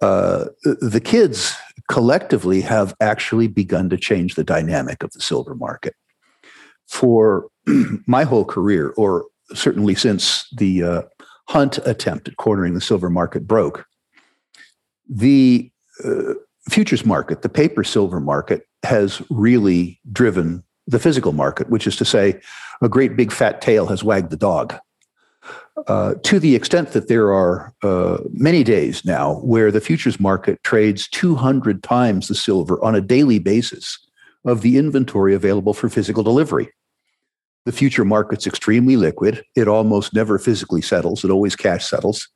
uh, 0.02 0.46
the 0.64 1.02
kids 1.04 1.56
collectively 1.90 2.62
have 2.62 2.96
actually 3.00 3.48
begun 3.48 3.90
to 3.90 3.98
change 3.98 4.36
the 4.36 4.44
dynamic 4.44 5.04
of 5.04 5.12
the 5.12 5.22
silver 5.22 5.56
market. 5.56 5.96
For 6.88 7.48
my 8.08 8.24
whole 8.24 8.46
career, 8.46 8.94
or 8.98 9.26
certainly 9.54 9.96
since 9.96 10.48
the 10.56 10.84
uh, 10.84 11.02
Hunt 11.48 11.78
attempt 11.86 12.28
at 12.28 12.38
cornering 12.38 12.74
the 12.74 12.82
silver 12.82 13.10
market 13.10 13.48
broke, 13.48 13.86
the 15.08 15.72
uh, 16.04 16.34
futures 16.70 17.06
market, 17.06 17.42
the 17.42 17.50
paper 17.50 17.84
silver 17.84 18.20
market, 18.20 18.68
has 18.84 19.22
really 19.30 20.00
driven 20.12 20.64
the 20.88 21.00
physical 21.00 21.32
market, 21.32 21.70
which 21.70 21.88
is 21.88 21.96
to 21.96 22.06
say, 22.06 22.40
a 22.82 22.90
great 22.90 23.16
big 23.16 23.32
fat 23.32 23.62
tail 23.62 23.88
has 23.88 24.04
wagged 24.04 24.30
the 24.30 24.38
dog. 24.38 24.76
Uh, 25.88 26.16
to 26.24 26.40
the 26.40 26.56
extent 26.56 26.92
that 26.92 27.08
there 27.08 27.34
are 27.34 27.74
uh, 27.84 28.18
many 28.32 28.64
days 28.64 29.04
now 29.06 29.36
where 29.40 29.72
the 29.72 29.82
futures 29.82 30.20
market 30.20 30.62
trades 30.64 31.08
200 31.10 31.84
times 31.84 32.28
the 32.28 32.36
silver 32.36 32.84
on 32.84 32.96
a 32.96 33.02
daily 33.02 33.40
basis 33.40 34.00
of 34.46 34.62
the 34.62 34.78
inventory 34.78 35.36
available 35.36 35.74
for 35.74 35.90
physical 35.90 36.24
delivery. 36.24 36.70
The 37.66 37.72
future 37.72 38.06
market's 38.06 38.48
extremely 38.48 38.96
liquid. 38.96 39.44
It 39.56 39.68
almost 39.68 40.14
never 40.14 40.40
physically 40.40 40.82
settles, 40.82 41.24
it 41.24 41.32
always 41.32 41.56
cash 41.56 41.86
settles 41.86 42.28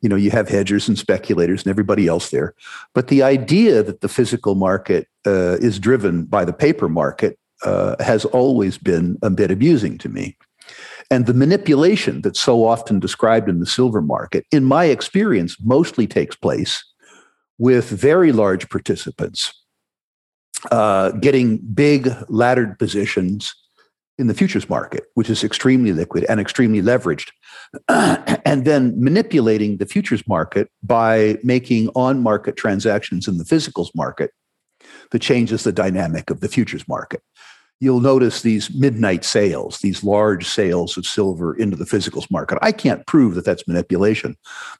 you 0.00 0.08
know 0.08 0.16
you 0.16 0.30
have 0.30 0.48
hedgers 0.48 0.88
and 0.88 0.98
speculators 0.98 1.62
and 1.62 1.70
everybody 1.70 2.06
else 2.06 2.30
there. 2.30 2.54
But 2.94 3.08
the 3.08 3.22
idea 3.22 3.82
that 3.82 4.00
the 4.00 4.08
physical 4.08 4.54
market 4.54 5.08
uh, 5.26 5.56
is 5.60 5.78
driven 5.78 6.24
by 6.24 6.44
the 6.44 6.52
paper 6.52 6.88
market 6.88 7.38
uh, 7.64 7.96
has 8.02 8.24
always 8.26 8.78
been 8.78 9.18
a 9.22 9.30
bit 9.30 9.50
amusing 9.50 9.98
to 9.98 10.08
me. 10.08 10.36
And 11.10 11.26
the 11.26 11.34
manipulation 11.34 12.22
that's 12.22 12.40
so 12.40 12.66
often 12.66 12.98
described 12.98 13.48
in 13.48 13.60
the 13.60 13.66
silver 13.66 14.00
market 14.00 14.46
in 14.50 14.64
my 14.64 14.86
experience 14.86 15.56
mostly 15.62 16.06
takes 16.06 16.36
place 16.36 16.82
with 17.58 17.88
very 17.88 18.32
large 18.32 18.68
participants 18.68 19.52
uh, 20.70 21.10
getting 21.12 21.58
big 21.58 22.10
laddered 22.28 22.78
positions 22.78 23.54
in 24.18 24.28
the 24.28 24.34
futures 24.34 24.68
market, 24.68 25.04
which 25.14 25.28
is 25.28 25.44
extremely 25.44 25.92
liquid 25.92 26.24
and 26.28 26.40
extremely 26.40 26.80
leveraged, 26.80 27.30
and 27.88 28.64
then 28.64 28.94
manipulating 29.02 29.78
the 29.78 29.86
futures 29.86 30.26
market 30.28 30.70
by 30.82 31.38
making 31.42 31.88
on 31.94 32.22
market 32.22 32.56
transactions 32.56 33.28
in 33.28 33.38
the 33.38 33.44
physicals 33.44 33.88
market 33.94 34.30
that 35.10 35.20
changes 35.20 35.64
the 35.64 35.72
dynamic 35.72 36.30
of 36.30 36.40
the 36.40 36.48
futures 36.48 36.86
market. 36.88 37.22
You'll 37.80 38.00
notice 38.00 38.42
these 38.42 38.72
midnight 38.74 39.24
sales, 39.24 39.80
these 39.80 40.04
large 40.04 40.46
sales 40.46 40.96
of 40.96 41.04
silver 41.04 41.54
into 41.56 41.76
the 41.76 41.84
physicals 41.84 42.30
market. 42.30 42.58
I 42.62 42.72
can't 42.72 43.06
prove 43.06 43.34
that 43.34 43.44
that's 43.44 43.66
manipulation, 43.66 44.36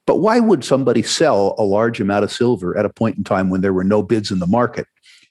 but 0.07 0.17
why 0.17 0.41
would 0.41 0.65
somebody 0.65 1.03
sell 1.03 1.55
a 1.59 1.65
large 1.65 2.01
amount 2.01 2.25
of 2.25 2.33
silver 2.33 2.77
at 2.79 2.87
a 2.87 2.91
point 2.91 3.19
in 3.19 3.25
time 3.25 3.51
when 3.51 3.61
there 3.61 3.73
were 3.73 3.85
no 3.85 4.03
bids 4.03 4.31
in 4.31 4.39
the 4.39 4.47
market? 4.47 4.87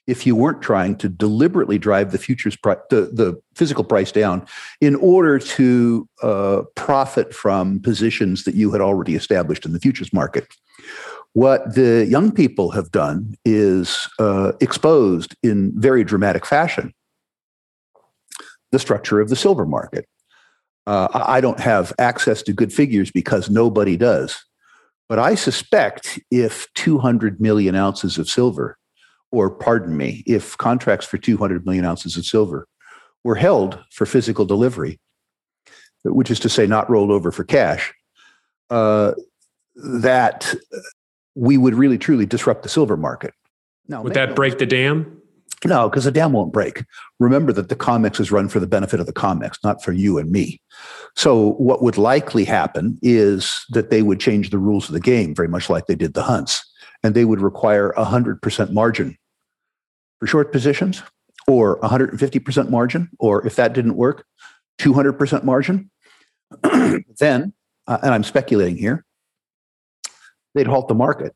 If 0.06 0.26
you 0.26 0.36
weren't 0.36 0.62
trying 0.62 0.96
to 0.96 1.08
deliberately 1.08 1.78
drive 1.78 2.12
the 2.12 2.18
futures 2.18 2.56
pri- 2.56 2.76
the, 2.90 3.10
the 3.12 3.40
physical 3.54 3.84
price 3.84 4.12
down 4.12 4.46
in 4.80 4.96
order 4.96 5.38
to 5.38 6.08
uh, 6.22 6.62
profit 6.74 7.34
from 7.34 7.80
positions 7.80 8.44
that 8.44 8.54
you 8.54 8.70
had 8.70 8.80
already 8.80 9.14
established 9.14 9.64
in 9.64 9.72
the 9.72 9.80
futures 9.80 10.12
market. 10.12 10.46
What 11.32 11.74
the 11.74 12.06
young 12.06 12.30
people 12.30 12.70
have 12.72 12.92
done 12.92 13.34
is 13.44 14.08
uh, 14.18 14.52
exposed 14.60 15.34
in 15.42 15.72
very 15.74 16.04
dramatic 16.04 16.46
fashion 16.46 16.94
the 18.70 18.78
structure 18.78 19.20
of 19.20 19.28
the 19.28 19.36
silver 19.36 19.64
market. 19.64 20.06
Uh, 20.86 21.08
I 21.12 21.40
don't 21.40 21.60
have 21.60 21.92
access 21.98 22.42
to 22.42 22.52
good 22.52 22.72
figures 22.72 23.10
because 23.10 23.48
nobody 23.48 23.96
does. 23.96 24.44
But 25.08 25.18
I 25.18 25.34
suspect 25.34 26.18
if 26.30 26.66
200 26.74 27.40
million 27.40 27.74
ounces 27.74 28.18
of 28.18 28.28
silver 28.28 28.76
or 29.34 29.50
pardon 29.50 29.96
me, 29.96 30.22
if 30.26 30.56
contracts 30.58 31.04
for 31.04 31.18
200 31.18 31.66
million 31.66 31.84
ounces 31.84 32.16
of 32.16 32.24
silver 32.24 32.68
were 33.24 33.34
held 33.34 33.82
for 33.90 34.06
physical 34.06 34.44
delivery, 34.44 35.00
which 36.04 36.30
is 36.30 36.38
to 36.40 36.48
say, 36.48 36.66
not 36.66 36.88
rolled 36.88 37.10
over 37.10 37.32
for 37.32 37.42
cash, 37.42 37.92
uh, 38.70 39.12
that 39.74 40.54
we 41.34 41.58
would 41.58 41.74
really 41.74 41.98
truly 41.98 42.26
disrupt 42.26 42.62
the 42.62 42.68
silver 42.68 42.96
market. 42.96 43.34
Now, 43.88 44.02
would 44.02 44.14
that 44.14 44.36
break 44.36 44.58
the 44.58 44.66
dam? 44.66 45.20
No, 45.64 45.88
because 45.88 46.04
the 46.04 46.12
dam 46.12 46.32
won't 46.32 46.52
break. 46.52 46.84
Remember 47.18 47.52
that 47.52 47.70
the 47.70 47.76
COMEX 47.76 48.20
is 48.20 48.30
run 48.30 48.48
for 48.48 48.60
the 48.60 48.66
benefit 48.66 49.00
of 49.00 49.06
the 49.06 49.12
COMEX, 49.12 49.56
not 49.64 49.82
for 49.82 49.92
you 49.92 50.18
and 50.18 50.30
me. 50.30 50.60
So, 51.16 51.52
what 51.54 51.82
would 51.82 51.98
likely 51.98 52.44
happen 52.44 52.98
is 53.02 53.64
that 53.70 53.90
they 53.90 54.02
would 54.02 54.20
change 54.20 54.50
the 54.50 54.58
rules 54.58 54.88
of 54.88 54.92
the 54.92 55.00
game, 55.00 55.34
very 55.34 55.48
much 55.48 55.68
like 55.70 55.86
they 55.86 55.94
did 55.94 56.14
the 56.14 56.22
hunts, 56.22 56.64
and 57.02 57.14
they 57.14 57.24
would 57.24 57.40
require 57.40 57.90
a 57.90 58.04
100% 58.04 58.72
margin 58.72 59.16
for 60.20 60.26
short 60.26 60.52
positions 60.52 61.02
or 61.46 61.78
150% 61.80 62.70
margin, 62.70 63.10
or 63.18 63.46
if 63.46 63.56
that 63.56 63.72
didn't 63.72 63.96
work, 63.96 64.24
200% 64.80 65.44
margin, 65.44 65.90
then, 67.18 67.52
uh, 67.86 67.98
and 68.02 68.14
I'm 68.14 68.24
speculating 68.24 68.76
here, 68.76 69.04
they'd 70.54 70.66
halt 70.66 70.88
the 70.88 70.94
market. 70.94 71.34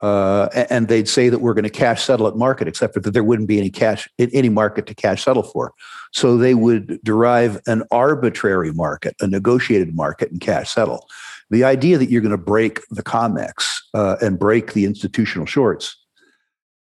Uh, 0.00 0.48
and 0.70 0.86
they'd 0.86 1.08
say 1.08 1.28
that 1.28 1.40
we're 1.40 1.54
going 1.54 1.64
to 1.64 1.70
cash 1.70 2.04
settle 2.04 2.28
at 2.28 2.36
market, 2.36 2.68
except 2.68 2.94
that 2.94 3.10
there 3.10 3.24
wouldn't 3.24 3.48
be 3.48 3.58
any 3.58 3.68
cash 3.68 4.08
in 4.16 4.30
any 4.32 4.48
market 4.48 4.86
to 4.86 4.94
cash 4.94 5.24
settle 5.24 5.42
for. 5.42 5.72
So 6.12 6.36
they 6.36 6.54
would 6.54 7.00
derive 7.02 7.60
an 7.66 7.82
arbitrary 7.90 8.72
market, 8.72 9.16
a 9.20 9.26
negotiated 9.26 9.96
market, 9.96 10.30
and 10.30 10.40
cash 10.40 10.70
settle. 10.70 11.08
The 11.50 11.64
idea 11.64 11.98
that 11.98 12.10
you're 12.10 12.22
going 12.22 12.30
to 12.30 12.38
break 12.38 12.80
the 12.90 13.02
COMEX 13.02 13.80
uh, 13.92 14.16
and 14.22 14.38
break 14.38 14.74
the 14.74 14.84
institutional 14.84 15.46
shorts 15.46 15.96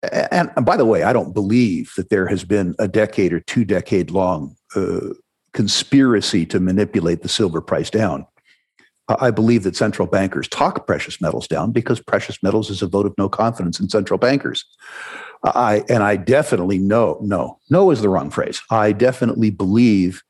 and, 0.02 0.50
by 0.64 0.76
the 0.76 0.84
way, 0.84 1.02
I 1.02 1.12
don't 1.12 1.34
believe 1.34 1.92
that 1.96 2.10
there 2.10 2.26
has 2.26 2.44
been 2.44 2.74
a 2.78 2.86
decade 2.86 3.32
or 3.32 3.40
two 3.40 3.64
decade 3.64 4.10
long 4.10 4.56
uh, 4.76 5.14
conspiracy 5.52 6.46
to 6.46 6.60
manipulate 6.60 7.22
the 7.22 7.28
silver 7.28 7.60
price 7.60 7.90
down. 7.90 8.26
I 9.08 9.30
believe 9.30 9.62
that 9.62 9.74
central 9.74 10.06
bankers 10.06 10.48
talk 10.48 10.86
precious 10.86 11.20
metals 11.20 11.48
down 11.48 11.72
because 11.72 11.98
precious 11.98 12.42
metals 12.42 12.68
is 12.68 12.82
a 12.82 12.86
vote 12.86 13.06
of 13.06 13.14
no 13.16 13.28
confidence 13.28 13.80
in 13.80 13.88
central 13.88 14.18
bankers. 14.18 14.64
I 15.42 15.82
and 15.88 16.02
I 16.02 16.16
definitely 16.16 16.78
know, 16.78 17.18
no, 17.22 17.58
no 17.70 17.90
is 17.90 18.02
the 18.02 18.08
wrong 18.08 18.30
phrase. 18.30 18.60
I 18.70 18.92
definitely 18.92 19.50
believe 19.50 20.22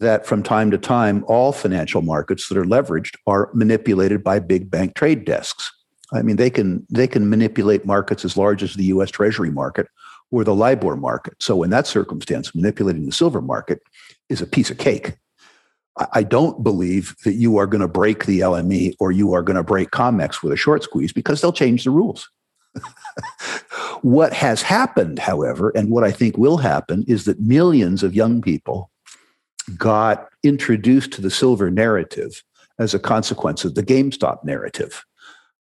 that 0.00 0.26
from 0.26 0.42
time 0.42 0.70
to 0.70 0.78
time, 0.78 1.24
all 1.26 1.52
financial 1.52 2.02
markets 2.02 2.48
that 2.48 2.58
are 2.58 2.64
leveraged 2.64 3.16
are 3.26 3.50
manipulated 3.54 4.22
by 4.22 4.38
big 4.38 4.70
bank 4.70 4.94
trade 4.94 5.24
desks. 5.24 5.72
I 6.12 6.22
mean, 6.22 6.36
they 6.36 6.50
can 6.50 6.86
they 6.90 7.06
can 7.06 7.28
manipulate 7.28 7.84
markets 7.84 8.24
as 8.24 8.36
large 8.36 8.62
as 8.62 8.74
the 8.74 8.84
U.S. 8.84 9.10
Treasury 9.10 9.50
market 9.50 9.88
or 10.30 10.44
the 10.44 10.54
LIBOR 10.54 10.96
market. 10.96 11.34
So 11.40 11.62
in 11.62 11.70
that 11.70 11.86
circumstance, 11.86 12.54
manipulating 12.54 13.06
the 13.06 13.12
silver 13.12 13.40
market 13.40 13.80
is 14.28 14.40
a 14.40 14.46
piece 14.46 14.70
of 14.70 14.78
cake. 14.78 15.14
I 16.12 16.22
don't 16.22 16.62
believe 16.62 17.16
that 17.24 17.34
you 17.34 17.56
are 17.56 17.66
going 17.66 17.80
to 17.80 17.88
break 17.88 18.26
the 18.26 18.40
LME 18.40 18.94
or 19.00 19.10
you 19.10 19.32
are 19.32 19.42
going 19.42 19.56
to 19.56 19.64
break 19.64 19.90
COMEX 19.90 20.42
with 20.42 20.52
a 20.52 20.56
short 20.56 20.84
squeeze 20.84 21.12
because 21.12 21.40
they'll 21.40 21.52
change 21.52 21.84
the 21.84 21.90
rules. 21.90 22.28
what 24.02 24.32
has 24.32 24.62
happened, 24.62 25.18
however, 25.18 25.70
and 25.70 25.90
what 25.90 26.04
I 26.04 26.12
think 26.12 26.38
will 26.38 26.58
happen 26.58 27.04
is 27.08 27.24
that 27.24 27.40
millions 27.40 28.04
of 28.04 28.14
young 28.14 28.40
people 28.40 28.90
got 29.76 30.28
introduced 30.44 31.12
to 31.12 31.20
the 31.20 31.30
silver 31.30 31.70
narrative 31.70 32.44
as 32.78 32.94
a 32.94 32.98
consequence 32.98 33.64
of 33.64 33.74
the 33.74 33.82
GameStop 33.82 34.44
narrative. 34.44 35.04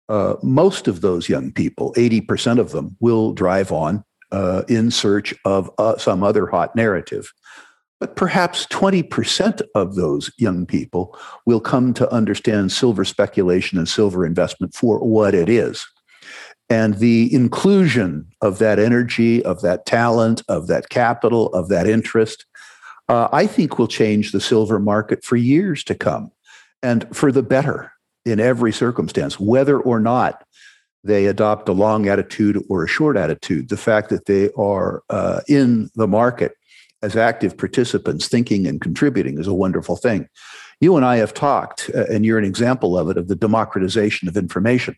Uh, 0.08 0.36
most 0.42 0.88
of 0.88 1.00
those 1.00 1.28
young 1.28 1.52
people, 1.52 1.92
80% 1.94 2.58
of 2.58 2.70
them, 2.70 2.96
will 3.00 3.32
drive 3.32 3.72
on 3.72 4.04
uh, 4.32 4.62
in 4.68 4.90
search 4.90 5.34
of 5.44 5.70
uh, 5.78 5.96
some 5.98 6.22
other 6.22 6.46
hot 6.46 6.76
narrative. 6.76 7.32
But 7.98 8.14
perhaps 8.14 8.66
20% 8.66 9.62
of 9.74 9.94
those 9.94 10.30
young 10.38 10.66
people 10.66 11.18
will 11.46 11.60
come 11.60 11.94
to 11.94 12.12
understand 12.12 12.70
silver 12.70 13.04
speculation 13.04 13.78
and 13.78 13.88
silver 13.88 14.26
investment 14.26 14.74
for 14.74 14.98
what 14.98 15.34
it 15.34 15.48
is. 15.48 15.86
And 16.68 16.94
the 16.94 17.32
inclusion 17.32 18.26
of 18.42 18.58
that 18.58 18.78
energy, 18.78 19.42
of 19.44 19.62
that 19.62 19.86
talent, 19.86 20.42
of 20.48 20.66
that 20.66 20.88
capital, 20.88 21.46
of 21.54 21.68
that 21.68 21.86
interest, 21.86 22.44
uh, 23.08 23.28
I 23.32 23.46
think 23.46 23.78
will 23.78 23.88
change 23.88 24.32
the 24.32 24.40
silver 24.40 24.78
market 24.78 25.24
for 25.24 25.36
years 25.36 25.84
to 25.84 25.94
come 25.94 26.32
and 26.82 27.06
for 27.16 27.30
the 27.30 27.42
better 27.42 27.92
in 28.26 28.40
every 28.40 28.72
circumstance, 28.72 29.40
whether 29.40 29.80
or 29.80 30.00
not 30.00 30.42
they 31.04 31.26
adopt 31.26 31.68
a 31.68 31.72
long 31.72 32.08
attitude 32.08 32.62
or 32.68 32.84
a 32.84 32.88
short 32.88 33.16
attitude. 33.16 33.68
The 33.68 33.76
fact 33.76 34.10
that 34.10 34.26
they 34.26 34.50
are 34.58 35.02
uh, 35.08 35.40
in 35.48 35.88
the 35.94 36.08
market 36.08 36.52
as 37.02 37.16
active 37.16 37.56
participants, 37.56 38.26
thinking 38.26 38.66
and 38.66 38.80
contributing, 38.80 39.38
is 39.38 39.46
a 39.46 39.54
wonderful 39.54 39.96
thing. 39.96 40.28
You 40.80 40.96
and 40.96 41.06
I 41.06 41.16
have 41.16 41.32
talked, 41.32 41.90
uh, 41.94 42.06
and 42.06 42.26
you're 42.26 42.38
an 42.38 42.44
example 42.44 42.98
of 42.98 43.08
it, 43.08 43.16
of 43.16 43.28
the 43.28 43.36
democratization 43.36 44.28
of 44.28 44.36
information. 44.36 44.96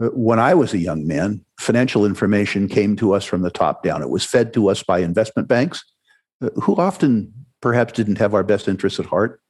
Uh, 0.00 0.06
when 0.08 0.38
I 0.38 0.54
was 0.54 0.72
a 0.72 0.78
young 0.78 1.06
man, 1.06 1.44
financial 1.58 2.06
information 2.06 2.68
came 2.68 2.94
to 2.96 3.12
us 3.12 3.24
from 3.24 3.42
the 3.42 3.50
top 3.50 3.82
down. 3.82 4.02
It 4.02 4.10
was 4.10 4.24
fed 4.24 4.54
to 4.54 4.68
us 4.68 4.82
by 4.82 5.00
investment 5.00 5.48
banks, 5.48 5.84
uh, 6.40 6.50
who 6.62 6.76
often 6.76 7.32
perhaps 7.60 7.92
didn't 7.92 8.18
have 8.18 8.32
our 8.32 8.44
best 8.44 8.68
interests 8.68 9.00
at 9.00 9.06
heart 9.06 9.40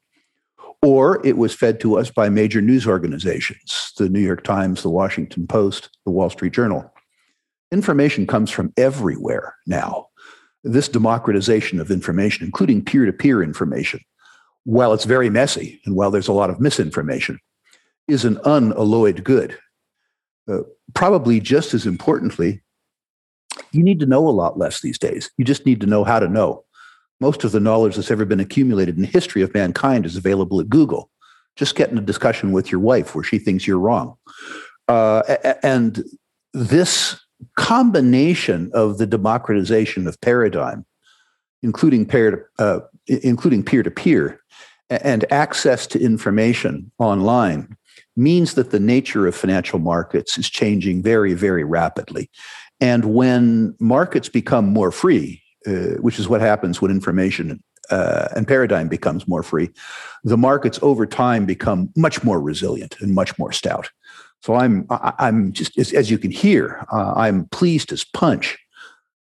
or 0.82 1.24
it 1.26 1.36
was 1.36 1.54
fed 1.54 1.80
to 1.80 1.98
us 1.98 2.10
by 2.10 2.28
major 2.28 2.60
news 2.60 2.86
organizations 2.86 3.92
the 3.98 4.08
New 4.08 4.20
York 4.20 4.42
Times, 4.42 4.82
the 4.82 4.90
Washington 4.90 5.46
Post, 5.46 5.90
the 6.04 6.10
Wall 6.10 6.30
Street 6.30 6.52
Journal. 6.52 6.90
Information 7.70 8.26
comes 8.26 8.50
from 8.50 8.72
everywhere 8.76 9.54
now. 9.66 10.06
This 10.64 10.88
democratization 10.88 11.80
of 11.80 11.90
information, 11.90 12.44
including 12.44 12.84
peer 12.84 13.06
to 13.06 13.12
peer 13.12 13.42
information, 13.42 14.00
while 14.64 14.92
it's 14.92 15.04
very 15.04 15.30
messy 15.30 15.80
and 15.84 15.94
while 15.94 16.10
there's 16.10 16.28
a 16.28 16.32
lot 16.32 16.50
of 16.50 16.60
misinformation, 16.60 17.38
is 18.08 18.24
an 18.24 18.38
unalloyed 18.44 19.22
good. 19.22 19.56
Uh, 20.50 20.62
probably 20.94 21.40
just 21.40 21.74
as 21.74 21.86
importantly, 21.86 22.62
you 23.72 23.82
need 23.82 24.00
to 24.00 24.06
know 24.06 24.26
a 24.26 24.30
lot 24.30 24.58
less 24.58 24.80
these 24.80 24.98
days. 24.98 25.30
You 25.36 25.44
just 25.44 25.66
need 25.66 25.80
to 25.82 25.86
know 25.86 26.04
how 26.04 26.18
to 26.18 26.28
know. 26.28 26.64
Most 27.20 27.44
of 27.44 27.52
the 27.52 27.60
knowledge 27.60 27.96
that's 27.96 28.10
ever 28.10 28.24
been 28.24 28.40
accumulated 28.40 28.96
in 28.96 29.02
the 29.02 29.08
history 29.08 29.42
of 29.42 29.52
mankind 29.54 30.06
is 30.06 30.16
available 30.16 30.60
at 30.60 30.68
Google. 30.68 31.10
Just 31.56 31.74
get 31.74 31.90
in 31.90 31.98
a 31.98 32.02
discussion 32.02 32.52
with 32.52 32.70
your 32.70 32.80
wife 32.80 33.14
where 33.14 33.24
she 33.24 33.38
thinks 33.38 33.66
you're 33.66 33.78
wrong. 33.78 34.16
Uh, 34.88 35.22
and 35.62 36.04
this 36.54 37.20
combination 37.56 38.70
of 38.74 38.98
the 38.98 39.06
democratization 39.06 40.06
of 40.06 40.20
paradigm, 40.20 40.84
including 41.62 42.06
peer 42.06 42.30
to, 42.30 42.64
uh, 42.64 42.80
including 43.06 43.62
peer 43.62 43.82
to 43.82 43.90
peer, 43.90 44.40
and 44.88 45.30
access 45.30 45.86
to 45.86 46.00
information 46.00 46.90
online 46.98 47.76
means 48.16 48.54
that 48.54 48.70
the 48.70 48.80
nature 48.80 49.26
of 49.26 49.36
financial 49.36 49.78
markets 49.78 50.36
is 50.36 50.50
changing 50.50 51.02
very, 51.02 51.34
very 51.34 51.64
rapidly. 51.64 52.30
And 52.80 53.14
when 53.14 53.76
markets 53.78 54.28
become 54.28 54.66
more 54.66 54.90
free, 54.90 55.42
uh, 55.66 55.96
which 56.00 56.18
is 56.18 56.28
what 56.28 56.40
happens 56.40 56.80
when 56.80 56.90
information 56.90 57.62
uh, 57.90 58.28
and 58.36 58.46
paradigm 58.46 58.88
becomes 58.88 59.26
more 59.26 59.42
free, 59.42 59.70
the 60.24 60.36
markets 60.36 60.78
over 60.82 61.06
time 61.06 61.44
become 61.44 61.90
much 61.96 62.22
more 62.22 62.40
resilient 62.40 62.96
and 63.00 63.14
much 63.14 63.38
more 63.38 63.52
stout. 63.52 63.90
So 64.42 64.54
I'm 64.54 64.86
I'm 64.90 65.52
just 65.52 65.76
as, 65.78 65.92
as 65.92 66.10
you 66.10 66.18
can 66.18 66.30
hear, 66.30 66.86
uh, 66.92 67.12
I'm 67.14 67.46
pleased 67.46 67.92
as 67.92 68.04
punch 68.04 68.58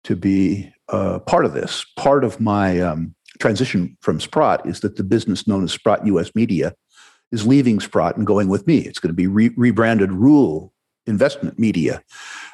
to 0.05 0.15
be 0.15 0.73
uh, 0.89 1.19
part 1.21 1.45
of 1.45 1.55
this. 1.55 1.85
Part 1.97 2.25
of 2.25 2.41
my 2.41 2.81
um, 2.81 3.15
transition 3.41 3.97
from 4.01 4.21
Sprott 4.21 4.65
is 4.67 4.81
that 4.81 4.97
the 4.97 5.05
business 5.05 5.47
known 5.47 5.65
as 5.65 5.73
Sprott 5.73 6.07
U.S. 6.07 6.35
Media 6.35 6.75
is 7.33 7.47
leaving 7.47 7.81
Sprott 7.81 8.17
and 8.17 8.27
going 8.27 8.49
with 8.49 8.67
me. 8.67 8.79
It's 8.79 9.01
going 9.01 9.11
to 9.11 9.15
be 9.15 9.27
re- 9.27 9.55
rebranded 9.57 10.13
Rule 10.13 10.73
Investment 11.09 11.59
Media. 11.59 12.03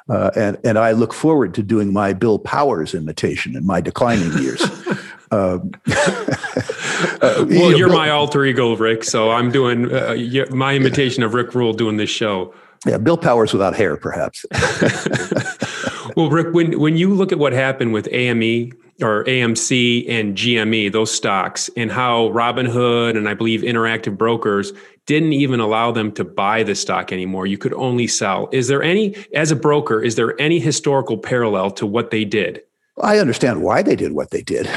Uh, 0.09 0.31
and, 0.37 0.59
and 0.65 0.79
I 0.79 0.93
look 0.93 1.15
forward 1.15 1.55
to 1.55 1.63
doing 1.63 1.93
my 1.93 2.13
Bill 2.13 2.39
Powers 2.39 2.95
imitation 2.95 3.57
in 3.57 3.67
my 3.67 3.81
declining 3.81 4.33
years. 4.39 4.63
Um, 5.31 5.73
uh, 5.89 7.45
well, 7.49 7.77
you 7.77 7.87
are 7.87 7.93
my 7.93 8.11
alter 8.11 8.45
ego, 8.45 8.77
Rick. 8.77 9.03
So 9.03 9.33
I'm 9.33 9.51
doing 9.51 9.93
uh, 9.93 10.15
my 10.51 10.77
imitation 10.77 11.25
of 11.25 11.35
Rick 11.35 11.55
Rule 11.55 11.73
doing 11.73 11.97
this 11.97 12.11
show. 12.11 12.55
Yeah, 12.87 12.99
Bill 12.99 13.17
Powers 13.17 13.53
without 13.53 13.75
hair, 13.75 13.97
perhaps. 13.97 14.45
well, 16.17 16.31
Rick, 16.31 16.55
when 16.55 16.79
when 16.79 16.97
you 16.97 17.15
look 17.15 17.33
at 17.33 17.39
what 17.39 17.53
happened 17.53 17.93
with 17.93 18.09
AME 18.13 18.73
or 19.01 19.25
AMC 19.25 20.09
and 20.09 20.37
GME, 20.37 20.93
those 20.93 21.11
stocks, 21.11 21.71
and 21.77 21.91
how 21.91 22.29
Robinhood 22.29 23.17
and 23.17 23.29
I 23.29 23.35
believe 23.35 23.63
Interactive 23.63 24.17
Brokers 24.17 24.73
didn't 25.07 25.33
even 25.35 25.61
allow 25.61 25.93
them 25.93 26.13
to 26.13 26.25
buy 26.25 26.63
the 26.63 26.75
stock 26.75 27.13
anymore. 27.13 27.47
You 27.47 27.59
could 27.59 27.75
only 27.75 28.07
sell. 28.07 28.49
Is 28.53 28.69
there 28.69 28.83
any, 28.83 29.15
as 29.35 29.51
a 29.51 29.57
broker, 29.57 30.03
is 30.03 30.17
there 30.17 30.41
any 30.41 30.59
historical 30.59 31.19
parallel 31.19 31.71
to 31.73 31.87
what 31.87 32.11
they 32.11 32.25
did? 32.25 32.63
I 33.03 33.19
understand 33.19 33.63
why 33.63 33.83
they 33.83 33.97
did 33.97 34.13
what 34.13 34.31
they 34.31 34.43
did. 34.43 34.69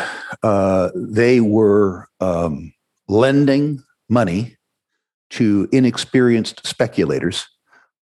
Uh, 0.43 0.89
they 0.95 1.39
were 1.39 2.07
um, 2.19 2.73
lending 3.07 3.83
money 4.09 4.57
to 5.29 5.69
inexperienced 5.71 6.65
speculators 6.65 7.47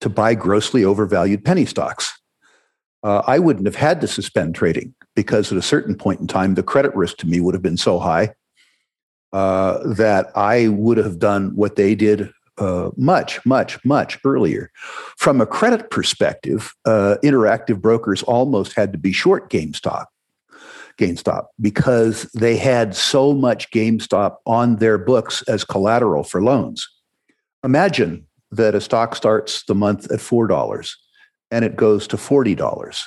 to 0.01 0.09
buy 0.09 0.33
grossly 0.35 0.83
overvalued 0.83 1.43
penny 1.43 1.65
stocks. 1.65 2.13
Uh, 3.03 3.21
I 3.27 3.39
wouldn't 3.39 3.65
have 3.67 3.75
had 3.75 4.01
to 4.01 4.07
suspend 4.07 4.55
trading 4.55 4.95
because 5.15 5.51
at 5.51 5.57
a 5.57 5.61
certain 5.61 5.95
point 5.95 6.21
in 6.21 6.27
time, 6.27 6.55
the 6.55 6.63
credit 6.63 6.95
risk 6.95 7.17
to 7.17 7.27
me 7.27 7.39
would 7.39 7.53
have 7.53 7.61
been 7.61 7.77
so 7.77 7.99
high 7.99 8.33
uh, 9.35 9.85
that 9.85 10.31
I 10.33 10.69
would 10.69 10.95
have 10.95 11.19
done 11.19 11.53
what 11.57 11.75
they 11.75 11.93
did 11.93 12.31
uh, 12.57 12.91
much, 12.95 13.45
much, 13.45 13.83
much 13.83 14.17
earlier. 14.23 14.71
From 15.17 15.41
a 15.41 15.45
credit 15.45 15.91
perspective, 15.91 16.73
uh, 16.85 17.17
interactive 17.21 17.81
brokers 17.81 18.23
almost 18.23 18.71
had 18.77 18.93
to 18.93 18.97
be 18.97 19.11
short 19.11 19.49
GameStop. 19.49 20.05
GameStop 20.97 21.47
because 21.59 22.23
they 22.33 22.55
had 22.55 22.95
so 22.95 23.33
much 23.33 23.69
GameStop 23.71 24.37
on 24.45 24.77
their 24.77 24.97
books 24.97 25.41
as 25.49 25.65
collateral 25.65 26.23
for 26.23 26.41
loans. 26.41 26.87
Imagine 27.61 28.25
that 28.51 28.73
a 28.73 28.79
stock 28.79 29.17
starts 29.17 29.65
the 29.65 29.75
month 29.75 30.09
at 30.13 30.21
$4 30.21 30.91
and 31.51 31.65
it 31.65 31.75
goes 31.75 32.07
to 32.07 32.15
$40 32.15 33.03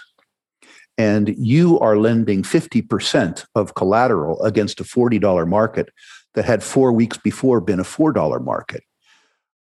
and 0.99 1.33
you 1.39 1.79
are 1.79 1.97
lending 1.97 2.43
50% 2.43 3.47
of 3.55 3.75
collateral 3.77 4.43
against 4.43 4.81
a 4.81 4.85
$40 4.85 5.49
market 5.49 5.91
that 6.35 6.45
had 6.45 6.63
four 6.63 6.93
weeks 6.93 7.17
before 7.19 7.61
been 7.61 7.81
a 7.81 7.85
$4 7.85 8.43
market. 8.45 8.83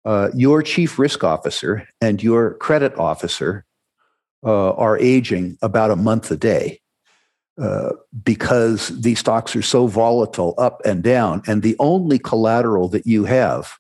Uh, 0.05 0.31
your 0.35 0.63
chief 0.63 0.99
risk 0.99 1.25
officer 1.25 1.89
and 2.01 2.23
your 2.23 2.55
credit 2.55 2.97
officer 2.99 3.65
uh, 4.45 4.73
are 4.73 4.99
aging 4.99 5.57
about 5.63 5.91
a 5.91 5.97
month 5.97 6.31
a 6.31 6.37
day 6.37 6.81
uh, 7.61 7.93
because 8.23 8.89
these 9.01 9.19
stocks 9.19 9.57
are 9.57 9.63
so 9.63 9.87
volatile 9.87 10.55
up 10.59 10.83
and 10.85 11.03
down. 11.03 11.43
And 11.47 11.63
the 11.63 11.77
only 11.79 12.19
collateral 12.19 12.89
that 12.89 13.07
you 13.07 13.25
have 13.25 13.73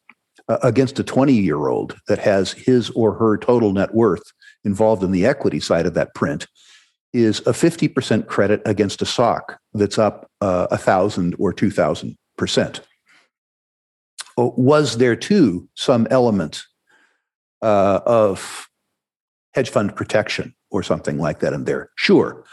uh, 0.49 0.59
against 0.63 0.99
a 0.99 1.05
20 1.05 1.33
year 1.33 1.67
old 1.69 1.97
that 2.09 2.19
has 2.21 2.53
his 2.53 2.91
or 2.91 3.15
her 3.15 3.37
total 3.37 3.73
net 3.73 3.95
worth 3.95 4.23
involved 4.65 5.03
in 5.03 5.11
the 5.11 5.27
equity 5.27 5.61
side 5.61 5.87
of 5.87 5.95
that 5.95 6.15
print 6.15 6.47
is 7.13 7.41
a 7.41 7.53
50% 7.53 8.27
credit 8.27 8.63
against 8.65 9.03
a 9.03 9.07
stock 9.07 9.59
that's 9.73 9.99
up 9.99 10.31
uh, 10.41 10.67
a 10.71 10.79
thousand 10.79 11.37
or 11.39 11.53
2000 11.53 12.09
percent. 12.09 12.19
Was 14.37 14.99
there 14.99 15.17
too 15.17 15.69
some 15.75 16.07
element 16.11 16.65
uh, 17.63 18.01
of 18.05 18.69
hedge 19.55 19.71
fund 19.71 19.95
protection 19.95 20.55
or 20.71 20.83
something 20.83 21.19
like 21.19 21.41
that 21.41 21.53
in 21.53 21.65
there? 21.65 21.91
Sure. 21.97 22.45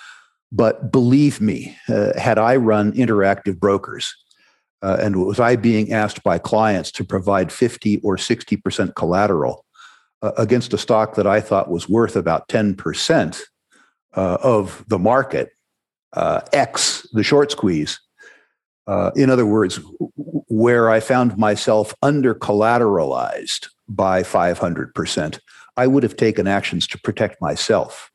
But 0.52 0.92
believe 0.92 1.42
me, 1.42 1.76
uh, 1.90 2.18
had 2.20 2.38
I 2.38 2.58
run 2.58 2.92
interactive 2.92 3.60
brokers 3.60 4.14
uh, 4.82 4.98
and 5.00 5.26
was 5.26 5.40
I 5.40 5.56
being 5.56 5.94
asked 5.94 6.24
by 6.24 6.38
clients 6.38 6.92
to 6.94 7.04
provide 7.04 7.52
50 7.52 8.00
or 8.02 8.18
60% 8.18 8.96
collateral 8.96 9.66
uh, 10.22 10.32
against 10.38 10.74
a 10.74 10.78
stock 10.78 11.16
that 11.16 11.28
I 11.28 11.40
thought 11.40 11.70
was 11.70 11.88
worth 11.88 12.16
about 12.16 12.48
10% 12.48 13.42
uh, 14.16 14.38
of 14.42 14.84
the 14.88 15.00
market, 15.00 15.50
uh, 16.14 16.42
X 16.52 17.08
the 17.14 17.24
short 17.24 17.52
squeeze, 17.52 18.00
Uh, 18.88 19.12
in 19.16 19.30
other 19.30 19.46
words, 19.46 19.80
where 20.48 20.90
I 20.90 21.00
found 21.00 21.38
myself 21.38 21.94
under 22.02 22.34
collateralized 22.34 23.70
by 23.88 24.24
500%, 24.24 25.40
I 25.78 25.88
would 25.88 26.04
have 26.04 26.16
taken 26.16 26.48
actions 26.48 26.88
to 26.88 27.00
protect 27.00 27.42
myself. 27.42 28.12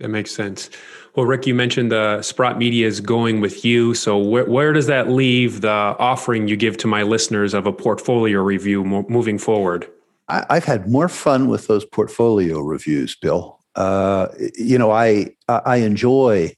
That 0.00 0.08
makes 0.08 0.30
sense. 0.30 0.70
Well, 1.16 1.26
Rick, 1.26 1.46
you 1.46 1.54
mentioned 1.54 1.90
the 1.90 2.22
Sprott 2.22 2.56
Media 2.58 2.86
is 2.86 3.00
going 3.00 3.40
with 3.40 3.64
you. 3.64 3.94
So, 3.94 4.16
where, 4.16 4.44
where 4.44 4.72
does 4.72 4.86
that 4.86 5.08
leave 5.08 5.60
the 5.60 5.68
offering 5.70 6.46
you 6.46 6.56
give 6.56 6.76
to 6.78 6.86
my 6.86 7.02
listeners 7.02 7.52
of 7.52 7.66
a 7.66 7.72
portfolio 7.72 8.40
review 8.40 8.84
mo- 8.84 9.06
moving 9.08 9.38
forward? 9.38 9.90
I, 10.28 10.54
have 10.54 10.64
had 10.64 10.88
more 10.88 11.08
fun 11.08 11.48
with 11.48 11.66
those 11.66 11.84
portfolio 11.84 12.60
reviews, 12.60 13.16
Bill. 13.16 13.58
Uh, 13.74 14.28
you 14.56 14.78
know, 14.78 14.90
I 14.90 15.30
I 15.48 15.76
enjoy 15.76 16.54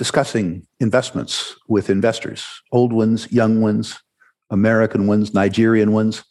discussing 0.00 0.66
investments 0.80 1.54
with 1.68 1.90
investors, 1.90 2.62
old 2.72 2.90
ones, 2.90 3.30
young 3.30 3.60
ones, 3.60 4.00
American 4.48 5.06
ones, 5.06 5.34
Nigerian 5.34 5.92
ones, 5.92 6.24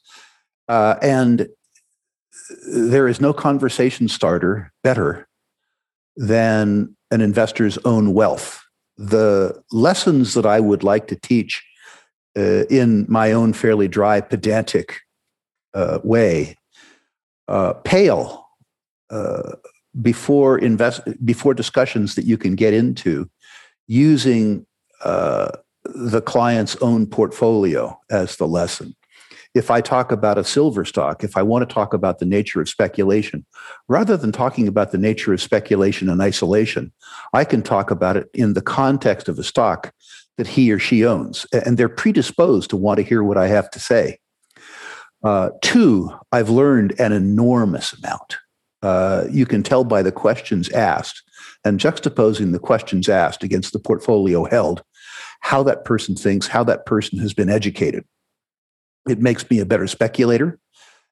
uh, 0.69 0.95
and 1.03 1.47
there 2.67 3.07
is 3.07 3.21
no 3.21 3.31
conversation 3.31 4.07
starter 4.07 4.73
better 4.83 5.27
than 6.17 6.97
an 7.11 7.21
investor's 7.21 7.77
own 7.85 8.15
wealth. 8.15 8.59
The 8.97 9.61
lessons 9.71 10.33
that 10.33 10.47
I 10.47 10.59
would 10.59 10.83
like 10.83 11.05
to 11.09 11.15
teach 11.15 11.63
uh, 12.35 12.65
in 12.71 13.05
my 13.07 13.31
own 13.33 13.53
fairly 13.53 13.87
dry, 13.87 14.19
pedantic 14.19 14.97
uh, 15.75 15.99
way 16.03 16.57
uh, 17.47 17.73
pale 17.83 18.47
uh, 19.11 19.51
before 20.01 20.57
invest 20.57 21.01
before 21.23 21.53
discussions 21.53 22.15
that 22.15 22.25
you 22.25 22.35
can 22.35 22.55
get 22.55 22.73
into 22.73 23.29
using 23.89 24.65
uh, 25.03 25.49
the 25.83 26.21
client's 26.21 26.75
own 26.77 27.07
portfolio 27.07 27.99
as 28.09 28.37
the 28.37 28.47
lesson. 28.47 28.95
If 29.55 29.71
I 29.71 29.81
talk 29.81 30.11
about 30.11 30.37
a 30.37 30.43
silver 30.43 30.85
stock, 30.85 31.23
if 31.23 31.35
I 31.35 31.41
want 31.41 31.67
to 31.67 31.73
talk 31.73 31.95
about 31.95 32.19
the 32.19 32.25
nature 32.25 32.61
of 32.61 32.69
speculation, 32.69 33.45
rather 33.87 34.15
than 34.15 34.31
talking 34.31 34.67
about 34.67 34.91
the 34.91 34.99
nature 34.99 35.33
of 35.33 35.41
speculation 35.41 36.07
in 36.07 36.21
isolation, 36.21 36.93
I 37.33 37.43
can 37.45 37.63
talk 37.63 37.89
about 37.89 38.15
it 38.15 38.29
in 38.35 38.53
the 38.53 38.61
context 38.61 39.27
of 39.27 39.39
a 39.39 39.43
stock 39.43 39.91
that 40.37 40.47
he 40.47 40.71
or 40.71 40.77
she 40.77 41.03
owns. 41.03 41.47
And 41.51 41.77
they're 41.77 41.89
predisposed 41.89 42.69
to 42.69 42.77
want 42.77 42.97
to 42.97 43.03
hear 43.03 43.23
what 43.23 43.37
I 43.37 43.47
have 43.47 43.71
to 43.71 43.79
say. 43.79 44.19
Uh, 45.23 45.49
two, 45.63 46.15
I've 46.31 46.49
learned 46.49 46.97
an 46.99 47.11
enormous 47.11 47.91
amount. 47.93 48.37
Uh, 48.81 49.25
you 49.29 49.45
can 49.45 49.63
tell 49.63 49.83
by 49.83 50.01
the 50.01 50.11
questions 50.11 50.69
asked 50.69 51.23
and 51.65 51.79
juxtaposing 51.79 52.51
the 52.51 52.59
questions 52.59 53.09
asked 53.09 53.43
against 53.43 53.73
the 53.73 53.79
portfolio 53.79 54.45
held, 54.45 54.81
how 55.41 55.63
that 55.63 55.85
person 55.85 56.15
thinks, 56.15 56.47
how 56.47 56.63
that 56.63 56.85
person 56.85 57.19
has 57.19 57.33
been 57.33 57.49
educated. 57.49 58.05
It 59.07 59.19
makes 59.19 59.49
me 59.49 59.59
a 59.59 59.65
better 59.65 59.87
speculator. 59.87 60.59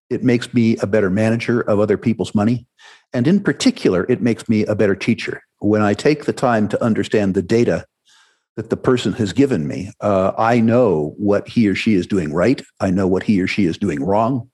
It 0.09 0.23
makes 0.23 0.53
me 0.53 0.77
a 0.77 0.87
better 0.87 1.09
manager 1.09 1.61
of 1.61 1.79
other 1.79 1.97
people's 1.97 2.33
money. 2.33 2.65
And 3.13 3.27
in 3.27 3.41
particular, 3.41 4.05
it 4.09 4.21
makes 4.21 4.47
me 4.47 4.65
a 4.65 4.75
better 4.75 4.95
teacher. 4.95 5.41
When 5.59 5.81
I 5.81 5.93
take 5.93 6.25
the 6.25 6.33
time 6.33 6.67
to 6.69 6.83
understand 6.83 7.33
the 7.33 7.41
data 7.41 7.85
that 8.57 8.71
the 8.71 8.77
person 8.77 9.13
has 9.13 9.31
given 9.31 9.67
me. 9.67 9.91
Uh, 10.01 10.33
I 10.37 10.59
know 10.59 11.13
what 11.17 11.47
he 11.47 11.69
or 11.69 11.75
she 11.75 11.93
is 11.93 12.07
doing 12.07 12.33
right. 12.33 12.61
I 12.79 12.89
know 12.89 13.07
what 13.07 13.23
he 13.23 13.39
or 13.39 13.47
she 13.47 13.65
is 13.65 13.77
doing 13.77 14.03
wrong. 14.03 14.49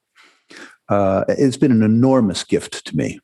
Uh, 0.94 1.26
it's 1.28 1.58
been 1.58 1.72
an 1.72 1.82
enormous 1.82 2.44
gift 2.44 2.86
to 2.86 2.96
me. 2.96 3.20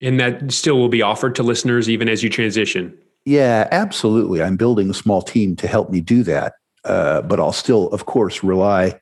And 0.00 0.20
that 0.20 0.52
still 0.52 0.78
will 0.78 0.88
be 0.88 1.02
offered 1.02 1.34
to 1.36 1.42
listeners 1.42 1.88
even 1.88 2.08
as 2.08 2.22
you 2.22 2.30
transition. 2.30 2.96
Yeah, 3.24 3.68
absolutely. 3.72 4.40
I'm 4.40 4.56
building 4.56 4.88
a 4.88 4.94
small 4.94 5.20
team 5.20 5.56
to 5.56 5.66
help 5.66 5.90
me 5.90 6.00
do 6.00 6.22
that. 6.22 6.54
Uh, 6.84 7.22
but 7.22 7.40
I'll 7.40 7.52
still, 7.52 7.88
of 7.88 8.06
course, 8.06 8.44
rely 8.44 9.00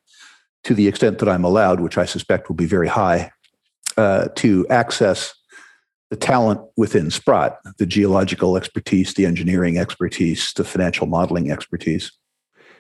to 0.65 0.75
the 0.75 0.89
extent 0.89 1.19
that 1.19 1.29
I'm 1.29 1.45
allowed, 1.45 1.81
which 1.81 1.99
I 1.99 2.07
suspect 2.07 2.49
will 2.49 2.57
be 2.57 2.67
very 2.67 2.89
high, 2.89 3.33
uh, 3.97 4.29
to 4.37 4.67
access 4.69 5.35
the 6.11 6.17
talent 6.17 6.61
within 6.77 7.11
Sprott, 7.11 7.59
the 7.79 7.87
geological 7.87 8.57
expertise, 8.57 9.15
the 9.15 9.27
engineering 9.27 9.79
expertise, 9.79 10.53
the 10.55 10.65
financial 10.65 11.07
modeling 11.07 11.51
expertise. 11.51 12.13